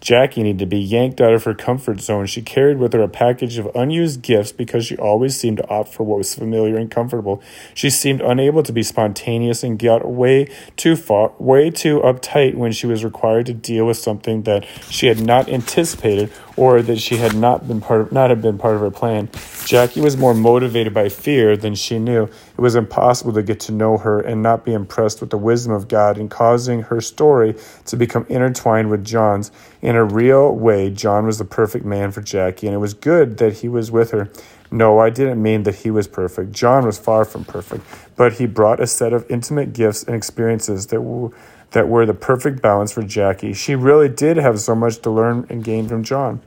Jackie 0.00 0.42
needed 0.42 0.58
to 0.58 0.66
be 0.66 0.78
yanked 0.78 1.20
out 1.20 1.32
of 1.32 1.44
her 1.44 1.54
comfort 1.54 2.00
zone. 2.00 2.26
She 2.26 2.42
carried 2.42 2.78
with 2.78 2.92
her 2.92 3.02
a 3.02 3.08
package 3.08 3.58
of 3.58 3.70
unused 3.74 4.22
gifts 4.22 4.52
because 4.52 4.86
she 4.86 4.96
always 4.96 5.36
seemed 5.36 5.56
to 5.58 5.68
opt 5.68 5.92
for 5.92 6.04
what 6.04 6.18
was 6.18 6.34
familiar 6.34 6.76
and 6.76 6.90
comfortable. 6.90 7.42
She 7.74 7.90
seemed 7.90 8.20
unable 8.20 8.62
to 8.62 8.72
be 8.72 8.82
spontaneous 8.82 9.62
and 9.62 9.78
got 9.78 10.06
way 10.06 10.48
too 10.76 10.96
far, 10.96 11.32
way 11.38 11.70
too 11.70 12.00
uptight 12.00 12.54
when 12.54 12.72
she 12.72 12.86
was 12.86 13.04
required 13.04 13.46
to 13.46 13.54
deal 13.54 13.86
with 13.86 13.96
something 13.96 14.42
that 14.42 14.66
she 14.90 15.06
had 15.06 15.20
not 15.20 15.48
anticipated 15.48 16.30
or 16.56 16.82
that 16.82 16.98
she 16.98 17.16
had 17.16 17.34
not 17.34 17.68
been 17.68 17.80
part 17.80 18.00
of, 18.00 18.12
not 18.12 18.30
have 18.30 18.42
been 18.42 18.58
part 18.58 18.74
of 18.74 18.80
her 18.80 18.90
plan. 18.90 19.28
Jackie 19.64 20.00
was 20.00 20.16
more 20.16 20.34
motivated 20.34 20.94
by 20.94 21.08
fear 21.08 21.56
than 21.56 21.74
she 21.74 21.98
knew. 21.98 22.24
It 22.24 22.60
was 22.60 22.74
impossible 22.74 23.32
to 23.34 23.42
get 23.42 23.60
to 23.60 23.72
know 23.72 23.98
her 23.98 24.20
and 24.20 24.42
not 24.42 24.64
be 24.64 24.72
impressed 24.72 25.20
with 25.20 25.30
the 25.30 25.38
wisdom 25.38 25.72
of 25.72 25.88
God 25.88 26.18
in 26.18 26.28
causing 26.28 26.82
her 26.82 27.00
story 27.00 27.54
to 27.86 27.96
become 27.96 28.26
intertwined 28.28 28.90
with 28.90 29.04
John's. 29.04 29.50
In 29.82 29.96
a 29.96 30.04
real 30.04 30.54
way, 30.54 30.90
John 30.90 31.26
was 31.26 31.38
the 31.38 31.44
perfect 31.44 31.84
man 31.84 32.12
for 32.12 32.22
Jackie, 32.22 32.66
and 32.66 32.74
it 32.74 32.78
was 32.78 32.94
good 32.94 33.38
that 33.38 33.58
he 33.58 33.68
was 33.68 33.90
with 33.90 34.10
her. 34.12 34.30
No, 34.70 34.98
I 34.98 35.10
didn't 35.10 35.40
mean 35.40 35.62
that 35.62 35.76
he 35.76 35.90
was 35.90 36.08
perfect. 36.08 36.52
John 36.52 36.84
was 36.84 36.98
far 36.98 37.24
from 37.24 37.44
perfect, 37.44 37.84
but 38.16 38.34
he 38.34 38.46
brought 38.46 38.80
a 38.80 38.86
set 38.86 39.12
of 39.12 39.24
intimate 39.30 39.72
gifts 39.72 40.02
and 40.02 40.16
experiences 40.16 40.86
that 40.88 41.00
were 41.00 41.30
that 41.76 41.88
were 41.88 42.06
the 42.06 42.14
perfect 42.14 42.62
balance 42.62 42.90
for 42.90 43.02
Jackie. 43.02 43.52
She 43.52 43.74
really 43.74 44.08
did 44.08 44.38
have 44.38 44.58
so 44.60 44.74
much 44.74 44.96
to 45.00 45.10
learn 45.10 45.46
and 45.50 45.62
gain 45.62 45.86
from 45.88 46.04
John. 46.04 46.40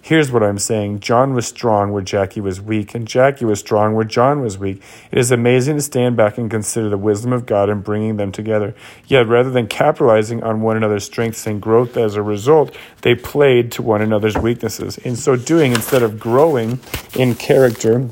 Here's 0.00 0.32
what 0.32 0.42
I'm 0.42 0.58
saying 0.58 1.00
John 1.00 1.34
was 1.34 1.46
strong 1.46 1.92
where 1.92 2.00
Jackie 2.00 2.40
was 2.40 2.58
weak, 2.58 2.94
and 2.94 3.06
Jackie 3.06 3.44
was 3.44 3.60
strong 3.60 3.94
where 3.94 4.06
John 4.06 4.40
was 4.40 4.56
weak. 4.56 4.82
It 5.10 5.18
is 5.18 5.30
amazing 5.30 5.76
to 5.76 5.82
stand 5.82 6.16
back 6.16 6.38
and 6.38 6.50
consider 6.50 6.88
the 6.88 6.96
wisdom 6.96 7.34
of 7.34 7.44
God 7.44 7.68
in 7.68 7.82
bringing 7.82 8.16
them 8.16 8.32
together. 8.32 8.74
Yet, 9.06 9.28
rather 9.28 9.50
than 9.50 9.66
capitalizing 9.66 10.42
on 10.42 10.62
one 10.62 10.78
another's 10.78 11.04
strengths 11.04 11.46
and 11.46 11.60
growth 11.60 11.98
as 11.98 12.14
a 12.14 12.22
result, 12.22 12.74
they 13.02 13.14
played 13.14 13.72
to 13.72 13.82
one 13.82 14.00
another's 14.00 14.38
weaknesses. 14.38 14.96
In 14.96 15.16
so 15.16 15.36
doing, 15.36 15.72
instead 15.72 16.02
of 16.02 16.18
growing 16.18 16.80
in 17.14 17.34
character, 17.34 18.08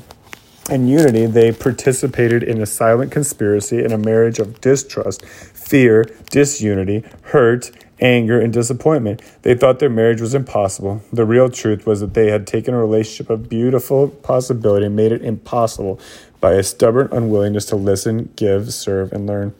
and 0.69 0.89
unity, 0.89 1.25
they 1.25 1.51
participated 1.51 2.43
in 2.43 2.61
a 2.61 2.65
silent 2.65 3.11
conspiracy 3.11 3.83
in 3.83 3.91
a 3.91 3.97
marriage 3.97 4.39
of 4.39 4.61
distrust, 4.61 5.23
fear, 5.71 6.03
disunity, 6.29 7.01
hurt, 7.21 7.71
anger, 8.01 8.37
and 8.37 8.51
disappointment. 8.51 9.21
They 9.43 9.55
thought 9.55 9.79
their 9.79 9.89
marriage 9.89 10.19
was 10.19 10.33
impossible. 10.33 11.01
The 11.13 11.25
real 11.25 11.49
truth 11.49 11.85
was 11.85 12.01
that 12.01 12.13
they 12.13 12.29
had 12.29 12.45
taken 12.45 12.73
a 12.73 12.77
relationship 12.77 13.29
of 13.29 13.47
beautiful 13.47 14.09
possibility 14.09 14.87
and 14.87 14.97
made 14.97 15.13
it 15.13 15.21
impossible 15.21 15.97
by 16.41 16.55
a 16.55 16.63
stubborn 16.63 17.07
unwillingness 17.13 17.63
to 17.67 17.77
listen, 17.77 18.33
give, 18.35 18.73
serve, 18.73 19.13
and 19.13 19.25
learn. 19.25 19.55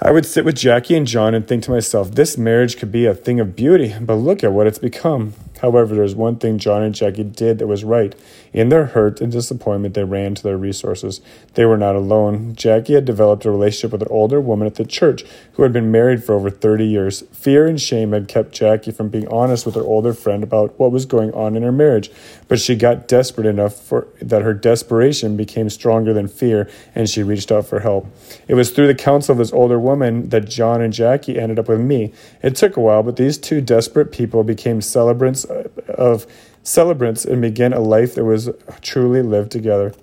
I 0.00 0.10
would 0.10 0.24
sit 0.24 0.46
with 0.46 0.56
Jackie 0.56 0.96
and 0.96 1.06
John 1.06 1.34
and 1.34 1.46
think 1.46 1.64
to 1.64 1.70
myself, 1.70 2.12
this 2.12 2.38
marriage 2.38 2.78
could 2.78 2.90
be 2.90 3.04
a 3.04 3.14
thing 3.14 3.38
of 3.38 3.54
beauty, 3.54 3.94
but 4.00 4.14
look 4.14 4.42
at 4.42 4.52
what 4.52 4.66
it's 4.66 4.78
become. 4.78 5.34
However, 5.60 5.94
there 5.94 6.02
was 6.02 6.14
one 6.14 6.36
thing 6.36 6.58
John 6.58 6.82
and 6.82 6.94
Jackie 6.94 7.24
did 7.24 7.58
that 7.58 7.66
was 7.66 7.84
right. 7.84 8.14
In 8.52 8.68
their 8.68 8.86
hurt 8.86 9.20
and 9.20 9.32
disappointment, 9.32 9.94
they 9.94 10.04
ran 10.04 10.34
to 10.34 10.42
their 10.42 10.56
resources. 10.56 11.20
They 11.54 11.64
were 11.64 11.76
not 11.76 11.96
alone. 11.96 12.54
Jackie 12.54 12.94
had 12.94 13.04
developed 13.04 13.44
a 13.44 13.50
relationship 13.50 13.92
with 13.92 14.02
an 14.02 14.08
older 14.10 14.40
woman 14.40 14.66
at 14.66 14.74
the 14.74 14.84
church 14.84 15.24
who 15.52 15.62
had 15.62 15.72
been 15.72 15.90
married 15.90 16.22
for 16.22 16.34
over 16.34 16.50
30 16.50 16.86
years. 16.86 17.22
Fear 17.32 17.66
and 17.66 17.80
shame 17.80 18.12
had 18.12 18.28
kept 18.28 18.52
Jackie 18.52 18.92
from 18.92 19.08
being 19.08 19.28
honest 19.28 19.66
with 19.66 19.74
her 19.74 19.82
older 19.82 20.12
friend 20.12 20.42
about 20.42 20.78
what 20.78 20.92
was 20.92 21.06
going 21.06 21.32
on 21.32 21.56
in 21.56 21.62
her 21.62 21.72
marriage, 21.72 22.10
but 22.48 22.60
she 22.60 22.76
got 22.76 23.08
desperate 23.08 23.46
enough 23.46 23.74
for 23.74 24.08
that 24.20 24.42
her 24.42 24.54
desperation 24.54 25.36
became 25.36 25.68
stronger 25.68 26.12
than 26.12 26.28
fear, 26.28 26.68
and 26.94 27.08
she 27.08 27.22
reached 27.22 27.50
out 27.50 27.66
for 27.66 27.80
help. 27.80 28.06
It 28.48 28.54
was 28.54 28.70
through 28.70 28.86
the 28.86 28.94
counsel 28.94 29.32
of 29.32 29.38
this 29.38 29.52
older 29.52 29.78
woman 29.78 30.28
that 30.28 30.48
John 30.48 30.80
and 30.80 30.92
Jackie 30.92 31.38
ended 31.38 31.58
up 31.58 31.68
with 31.68 31.80
me. 31.80 32.12
It 32.42 32.56
took 32.56 32.76
a 32.76 32.80
while, 32.80 33.02
but 33.02 33.16
these 33.16 33.38
two 33.38 33.60
desperate 33.60 34.12
people 34.12 34.44
became 34.44 34.80
celebrants 34.80 35.44
uh, 35.44 35.68
of 35.88 36.26
celebrants 36.62 37.24
and 37.24 37.40
began 37.40 37.72
a 37.72 37.80
life 37.80 38.14
that 38.14 38.24
was 38.24 38.50
truly 38.80 39.22
lived 39.22 39.52
together. 39.52 39.94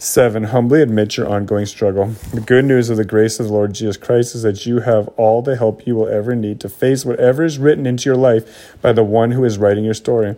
Seven, 0.00 0.44
humbly 0.44 0.80
admit 0.80 1.16
your 1.16 1.28
ongoing 1.28 1.66
struggle. 1.66 2.14
The 2.32 2.40
good 2.40 2.64
news 2.64 2.88
of 2.88 2.96
the 2.96 3.04
grace 3.04 3.40
of 3.40 3.46
the 3.46 3.52
Lord 3.52 3.72
Jesus 3.72 3.96
Christ 3.96 4.36
is 4.36 4.42
that 4.42 4.64
you 4.64 4.80
have 4.80 5.08
all 5.16 5.42
the 5.42 5.56
help 5.56 5.88
you 5.88 5.96
will 5.96 6.06
ever 6.06 6.36
need 6.36 6.60
to 6.60 6.68
face 6.68 7.04
whatever 7.04 7.42
is 7.42 7.58
written 7.58 7.84
into 7.84 8.08
your 8.08 8.16
life 8.16 8.76
by 8.80 8.92
the 8.92 9.02
one 9.02 9.32
who 9.32 9.44
is 9.44 9.58
writing 9.58 9.84
your 9.84 9.94
story. 9.94 10.36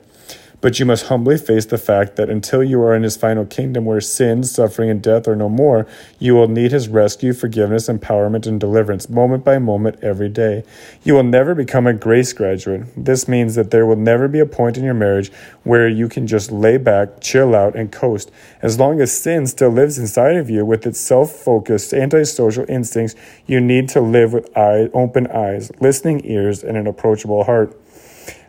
But 0.61 0.79
you 0.79 0.85
must 0.85 1.07
humbly 1.07 1.39
face 1.39 1.65
the 1.65 1.79
fact 1.79 2.17
that 2.17 2.29
until 2.29 2.63
you 2.63 2.83
are 2.83 2.95
in 2.95 3.03
his 3.03 3.17
final 3.17 3.47
kingdom 3.47 3.87
where 3.87 4.01
sin, 4.01 4.45
suffering, 4.45 4.91
and 4.91 5.03
death 5.03 5.27
are 5.27 5.37
no 5.37 5.49
more, 5.49 5.87
you 6.19 6.35
will 6.35 6.49
need 6.49 6.71
his 6.71 6.89
rescue, 6.89 7.33
forgiveness, 7.33 7.89
empowerment, 7.89 8.47
and 8.47 8.61
deliverance 8.61 9.09
moment 9.09 9.43
by 9.43 9.59
moment 9.59 9.99
every 10.03 10.29
day. 10.29 10.63
You 11.03 11.15
will 11.15 11.23
never 11.23 11.55
become 11.55 11.87
a 11.87 11.95
grace 11.95 12.35
graduate. 12.35 12.83
This 12.95 13.27
means 13.27 13.55
that 13.55 13.71
there 13.71 13.87
will 13.87 13.97
never 13.97 14.29
be 14.29 14.39
a 14.39 14.47
point 14.47 14.77
in 14.77 14.85
your 14.85 14.93
marriage 14.93 15.33
where 15.63 15.89
you 15.89 16.11
can 16.11 16.27
just 16.27 16.53
lay 16.53 16.77
back, 16.77 17.23
chill 17.23 17.55
out, 17.55 17.75
and 17.75 17.91
coast. 17.91 18.31
As 18.61 18.79
long 18.79 19.01
as 19.01 19.19
sin 19.19 19.47
still 19.47 19.71
lives 19.71 19.99
inside 19.99 20.37
of 20.37 20.51
you 20.51 20.67
with 20.67 20.87
its 20.87 21.01
self 21.01 21.33
focused, 21.33 21.95
antisocial 21.95 22.67
instincts, 22.69 23.15
you 23.47 23.61
need 23.61 23.89
to 23.91 24.01
live 24.03 24.35
with 24.35 24.55
eye, 24.55 24.91
open 24.93 25.27
eyes, 25.29 25.73
listening 25.81 26.21
ears, 26.25 26.63
and 26.63 26.77
an 26.77 26.87
approachable 26.87 27.45
heart. 27.45 27.75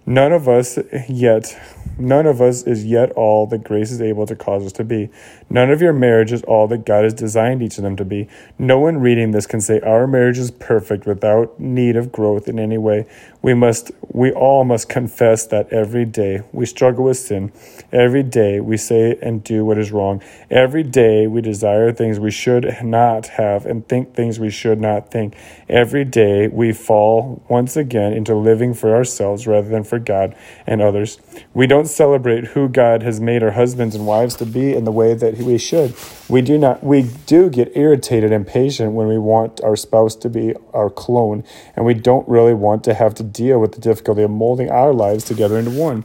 None 0.05 0.33
of 0.33 0.49
us 0.49 0.79
yet 1.07 1.55
None 2.01 2.25
of 2.25 2.41
us 2.41 2.63
is 2.63 2.83
yet 2.83 3.11
all 3.11 3.45
that 3.47 3.63
grace 3.63 3.91
is 3.91 4.01
able 4.01 4.25
to 4.25 4.35
cause 4.35 4.65
us 4.65 4.71
to 4.73 4.83
be. 4.83 5.09
None 5.51 5.69
of 5.69 5.81
your 5.81 5.93
marriage 5.93 6.31
is 6.31 6.41
all 6.43 6.67
that 6.69 6.83
God 6.83 7.03
has 7.03 7.13
designed 7.13 7.61
each 7.61 7.77
of 7.77 7.83
them 7.83 7.95
to 7.97 8.05
be. 8.05 8.27
No 8.57 8.79
one 8.79 8.97
reading 8.97 9.31
this 9.31 9.45
can 9.45 9.61
say 9.61 9.79
our 9.81 10.07
marriage 10.07 10.39
is 10.39 10.49
perfect 10.49 11.05
without 11.05 11.59
need 11.59 11.95
of 11.95 12.11
growth 12.11 12.47
in 12.47 12.57
any 12.57 12.79
way. 12.79 13.05
We 13.43 13.53
must 13.53 13.91
we 14.07 14.31
all 14.31 14.63
must 14.63 14.89
confess 14.89 15.45
that 15.47 15.71
every 15.71 16.05
day 16.05 16.41
we 16.51 16.65
struggle 16.65 17.05
with 17.05 17.17
sin. 17.17 17.51
Every 17.91 18.23
day 18.23 18.59
we 18.59 18.77
say 18.77 19.17
and 19.21 19.43
do 19.43 19.63
what 19.63 19.77
is 19.77 19.91
wrong. 19.91 20.23
Every 20.49 20.83
day 20.83 21.27
we 21.27 21.41
desire 21.41 21.91
things 21.91 22.19
we 22.19 22.31
should 22.31 22.83
not 22.83 23.27
have 23.27 23.65
and 23.65 23.87
think 23.87 24.15
things 24.15 24.39
we 24.39 24.49
should 24.49 24.79
not 24.79 25.11
think. 25.11 25.35
Every 25.69 26.05
day 26.05 26.47
we 26.47 26.71
fall 26.71 27.43
once 27.47 27.77
again 27.77 28.13
into 28.13 28.35
living 28.35 28.73
for 28.73 28.95
ourselves 28.95 29.45
rather 29.45 29.69
than 29.69 29.83
for 29.83 29.99
God 30.05 30.35
and 30.67 30.81
others. 30.81 31.19
We 31.53 31.67
don't 31.67 31.87
celebrate 31.87 32.47
who 32.47 32.69
God 32.69 33.03
has 33.03 33.19
made 33.19 33.43
our 33.43 33.51
husbands 33.51 33.95
and 33.95 34.05
wives 34.05 34.35
to 34.35 34.45
be 34.45 34.73
in 34.73 34.83
the 34.83 34.91
way 34.91 35.13
that 35.13 35.37
we 35.37 35.57
should. 35.57 35.95
We 36.29 36.41
do 36.41 36.57
not 36.57 36.83
we 36.83 37.09
do 37.25 37.49
get 37.49 37.75
irritated 37.75 38.31
and 38.31 38.45
patient 38.45 38.93
when 38.93 39.07
we 39.07 39.17
want 39.17 39.61
our 39.61 39.75
spouse 39.75 40.15
to 40.17 40.29
be 40.29 40.53
our 40.73 40.89
clone 40.89 41.43
and 41.75 41.85
we 41.85 41.93
don't 41.93 42.27
really 42.27 42.53
want 42.53 42.83
to 42.85 42.93
have 42.93 43.15
to 43.15 43.23
deal 43.23 43.59
with 43.59 43.73
the 43.73 43.81
difficulty 43.81 44.23
of 44.23 44.31
molding 44.31 44.69
our 44.69 44.93
lives 44.93 45.23
together 45.23 45.57
into 45.57 45.71
one. 45.71 46.03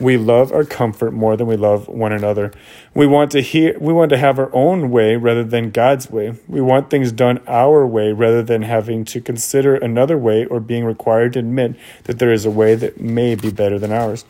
We 0.00 0.16
love 0.16 0.52
our 0.52 0.64
comfort 0.64 1.12
more 1.12 1.36
than 1.36 1.48
we 1.48 1.56
love 1.56 1.88
one 1.88 2.12
another. 2.12 2.52
We 2.94 3.08
want 3.08 3.32
to 3.32 3.40
hear 3.40 3.76
we 3.80 3.92
want 3.92 4.10
to 4.10 4.16
have 4.16 4.38
our 4.38 4.54
own 4.54 4.90
way 4.90 5.16
rather 5.16 5.42
than 5.42 5.70
God's 5.70 6.08
way. 6.08 6.36
We 6.46 6.60
want 6.60 6.88
things 6.88 7.10
done 7.10 7.40
our 7.48 7.84
way 7.84 8.12
rather 8.12 8.42
than 8.42 8.62
having 8.62 9.04
to 9.06 9.20
consider 9.20 9.74
another 9.74 10.16
way 10.16 10.44
or 10.44 10.60
being 10.60 10.84
required 10.84 11.32
to 11.32 11.40
admit 11.40 11.74
that 12.04 12.20
there 12.20 12.32
is 12.32 12.44
a 12.44 12.50
way 12.50 12.76
that 12.76 13.00
may 13.00 13.34
be 13.34 13.50
better 13.50 13.76
than 13.76 13.90
ours. 13.90 14.24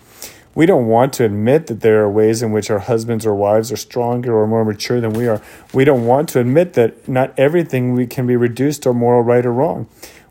We 0.54 0.66
don't 0.66 0.86
want 0.86 1.12
to 1.14 1.24
admit 1.24 1.66
that 1.66 1.82
there 1.82 2.02
are 2.02 2.10
ways 2.10 2.42
in 2.42 2.50
which 2.50 2.70
our 2.70 2.80
husbands 2.80 3.24
or 3.24 3.34
wives 3.34 3.70
are 3.70 3.76
stronger 3.76 4.34
or 4.34 4.46
more 4.46 4.64
mature 4.64 5.00
than 5.00 5.12
we 5.12 5.28
are. 5.28 5.40
We 5.72 5.84
don't 5.84 6.06
want 6.06 6.30
to 6.30 6.40
admit 6.40 6.72
that 6.72 7.06
not 7.06 7.32
everything 7.38 7.92
we 7.92 8.06
can 8.06 8.26
be 8.26 8.34
reduced 8.34 8.82
to 8.82 8.92
moral 8.92 9.22
right 9.22 9.44
or 9.46 9.52
wrong. 9.52 9.86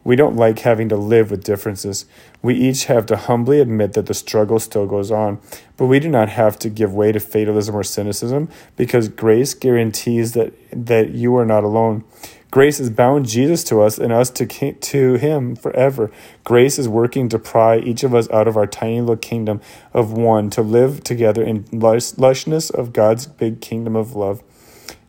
We 0.08 0.16
don't 0.16 0.38
like 0.38 0.60
having 0.60 0.88
to 0.88 0.96
live 0.96 1.32
with 1.32 1.44
differences. 1.44 2.06
We 2.42 2.56
each 2.56 2.86
have 2.86 3.08
to 3.08 3.18
humbly 3.18 3.60
admit 3.60 3.92
that 3.92 4.06
the 4.06 4.14
struggle 4.14 4.58
still 4.58 4.86
goes 4.86 5.12
on, 5.12 5.38
but 5.76 5.88
we 5.88 6.00
do 6.00 6.08
not 6.08 6.30
have 6.30 6.58
to 6.60 6.70
give 6.70 6.94
way 6.94 7.12
to 7.12 7.20
fatalism 7.20 7.76
or 7.76 7.84
cynicism 7.84 8.48
because 8.78 9.10
grace 9.10 9.54
guarantees 9.54 10.32
that, 10.32 10.54
that 10.72 11.10
you 11.10 11.36
are 11.36 11.46
not 11.46 11.66
alone. 11.66 12.06
Grace 12.52 12.78
has 12.78 12.90
bound 12.90 13.28
Jesus 13.28 13.66
to 13.66 13.82
us 13.82 13.98
and 13.98 14.14
us 14.14 14.30
to, 14.30 14.46
to 14.46 15.16
him 15.16 15.58
forever. 15.58 16.10
Grace 16.46 16.80
is 16.80 16.88
working 16.88 17.28
to 17.28 17.38
pry 17.38 17.78
each 17.78 18.04
of 18.04 18.16
us 18.16 18.30
out 18.30 18.48
of 18.48 18.56
our 18.56 18.66
tiny 18.66 19.02
little 19.02 19.18
kingdom 19.18 19.60
of 19.94 20.14
one 20.14 20.50
to 20.52 20.62
live 20.62 21.04
together 21.04 21.44
in 21.44 21.66
lushness 21.66 22.72
of 22.72 22.94
God's 22.94 23.26
big 23.26 23.60
kingdom 23.60 23.98
of 23.98 24.16
love. 24.16 24.42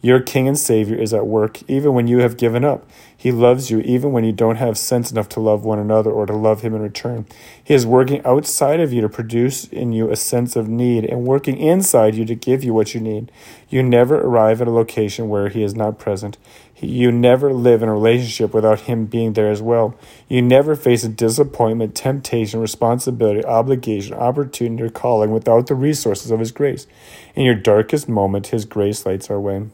Your 0.00 0.20
King 0.20 0.46
and 0.46 0.58
Savior 0.58 0.96
is 0.96 1.12
at 1.12 1.26
work 1.26 1.68
even 1.68 1.92
when 1.92 2.06
you 2.06 2.18
have 2.18 2.36
given 2.36 2.64
up. 2.64 2.88
He 3.20 3.32
loves 3.32 3.68
you 3.68 3.80
even 3.80 4.12
when 4.12 4.22
you 4.22 4.30
don't 4.30 4.56
have 4.56 4.78
sense 4.78 5.10
enough 5.10 5.28
to 5.30 5.40
love 5.40 5.64
one 5.64 5.80
another 5.80 6.08
or 6.08 6.24
to 6.24 6.32
love 6.32 6.62
Him 6.62 6.72
in 6.72 6.82
return. 6.82 7.26
He 7.62 7.74
is 7.74 7.84
working 7.84 8.24
outside 8.24 8.78
of 8.78 8.92
you 8.92 9.00
to 9.00 9.08
produce 9.08 9.64
in 9.64 9.92
you 9.92 10.08
a 10.08 10.14
sense 10.14 10.54
of 10.54 10.68
need 10.68 11.04
and 11.04 11.24
working 11.24 11.58
inside 11.58 12.14
you 12.14 12.24
to 12.26 12.36
give 12.36 12.62
you 12.62 12.72
what 12.72 12.94
you 12.94 13.00
need. 13.00 13.32
You 13.68 13.82
never 13.82 14.20
arrive 14.20 14.62
at 14.62 14.68
a 14.68 14.70
location 14.70 15.28
where 15.28 15.48
He 15.48 15.64
is 15.64 15.74
not 15.74 15.98
present. 15.98 16.38
You 16.80 17.10
never 17.10 17.52
live 17.52 17.82
in 17.82 17.88
a 17.88 17.92
relationship 17.92 18.54
without 18.54 18.82
Him 18.82 19.06
being 19.06 19.32
there 19.32 19.50
as 19.50 19.60
well. 19.60 19.96
You 20.28 20.40
never 20.40 20.76
face 20.76 21.02
a 21.02 21.08
disappointment, 21.08 21.96
temptation, 21.96 22.60
responsibility, 22.60 23.44
obligation, 23.44 24.14
opportunity, 24.14 24.84
or 24.84 24.90
calling 24.90 25.32
without 25.32 25.66
the 25.66 25.74
resources 25.74 26.30
of 26.30 26.38
His 26.38 26.52
grace. 26.52 26.86
In 27.34 27.44
your 27.44 27.56
darkest 27.56 28.08
moment, 28.08 28.48
His 28.48 28.64
grace 28.64 29.04
lights 29.04 29.28
our 29.28 29.40
way. 29.40 29.66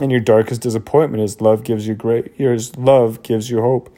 In 0.00 0.10
your 0.10 0.20
darkest 0.20 0.60
disappointment, 0.60 1.22
His 1.22 1.40
love 1.40 1.64
gives 1.64 1.88
you 1.88 1.94
great. 1.94 2.34
His 2.34 2.76
love 2.76 3.22
gives 3.22 3.48
you 3.48 3.62
hope. 3.62 3.96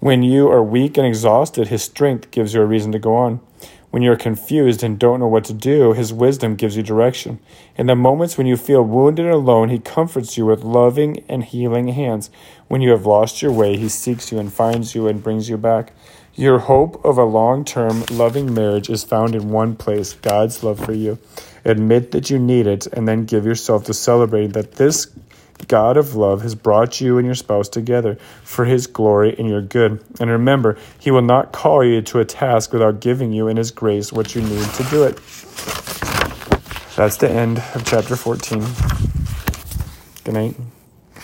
When 0.00 0.22
you 0.22 0.50
are 0.50 0.62
weak 0.62 0.96
and 0.96 1.06
exhausted, 1.06 1.68
His 1.68 1.82
strength 1.82 2.30
gives 2.30 2.54
you 2.54 2.62
a 2.62 2.66
reason 2.66 2.92
to 2.92 2.98
go 2.98 3.14
on. 3.14 3.40
When 3.90 4.02
you're 4.02 4.16
confused 4.16 4.82
and 4.82 4.98
don't 4.98 5.20
know 5.20 5.28
what 5.28 5.44
to 5.44 5.52
do, 5.52 5.92
His 5.92 6.14
wisdom 6.14 6.56
gives 6.56 6.78
you 6.78 6.82
direction. 6.82 7.40
In 7.76 7.86
the 7.86 7.94
moments 7.94 8.38
when 8.38 8.46
you 8.46 8.56
feel 8.56 8.82
wounded 8.82 9.26
and 9.26 9.34
alone, 9.34 9.68
He 9.68 9.78
comforts 9.78 10.38
you 10.38 10.46
with 10.46 10.64
loving 10.64 11.22
and 11.28 11.44
healing 11.44 11.88
hands. 11.88 12.30
When 12.68 12.80
you 12.80 12.90
have 12.90 13.04
lost 13.04 13.42
your 13.42 13.52
way, 13.52 13.76
He 13.76 13.90
seeks 13.90 14.32
you 14.32 14.38
and 14.38 14.52
finds 14.52 14.94
you 14.94 15.06
and 15.06 15.22
brings 15.22 15.50
you 15.50 15.58
back. 15.58 15.92
Your 16.34 16.58
hope 16.58 17.04
of 17.04 17.18
a 17.18 17.24
long 17.24 17.64
term, 17.64 18.02
loving 18.10 18.52
marriage 18.52 18.90
is 18.90 19.04
found 19.04 19.36
in 19.36 19.50
one 19.50 19.76
place 19.76 20.14
God's 20.14 20.64
love 20.64 20.84
for 20.84 20.92
you. 20.92 21.18
Admit 21.64 22.10
that 22.10 22.28
you 22.28 22.38
need 22.38 22.66
it, 22.66 22.86
and 22.88 23.06
then 23.06 23.24
give 23.24 23.46
yourself 23.46 23.84
to 23.84 23.94
celebrating 23.94 24.50
that 24.52 24.72
this 24.72 25.06
God 25.68 25.96
of 25.96 26.14
love 26.14 26.42
has 26.42 26.54
brought 26.54 27.00
you 27.00 27.18
and 27.18 27.26
your 27.26 27.34
spouse 27.34 27.68
together 27.68 28.16
for 28.42 28.64
his 28.64 28.86
glory 28.86 29.34
and 29.38 29.48
your 29.48 29.62
good. 29.62 30.02
And 30.20 30.30
remember, 30.30 30.76
he 30.98 31.10
will 31.10 31.22
not 31.22 31.52
call 31.52 31.84
you 31.84 32.02
to 32.02 32.20
a 32.20 32.24
task 32.24 32.72
without 32.72 33.00
giving 33.00 33.32
you 33.32 33.48
in 33.48 33.56
his 33.56 33.70
grace 33.70 34.12
what 34.12 34.34
you 34.34 34.42
need 34.42 34.68
to 34.70 34.84
do 34.84 35.04
it. 35.04 35.16
That's 36.96 37.16
the 37.16 37.28
end 37.30 37.58
of 37.74 37.84
chapter 37.84 38.16
14. 38.16 38.64
Good 40.24 40.34
night. 40.34 40.73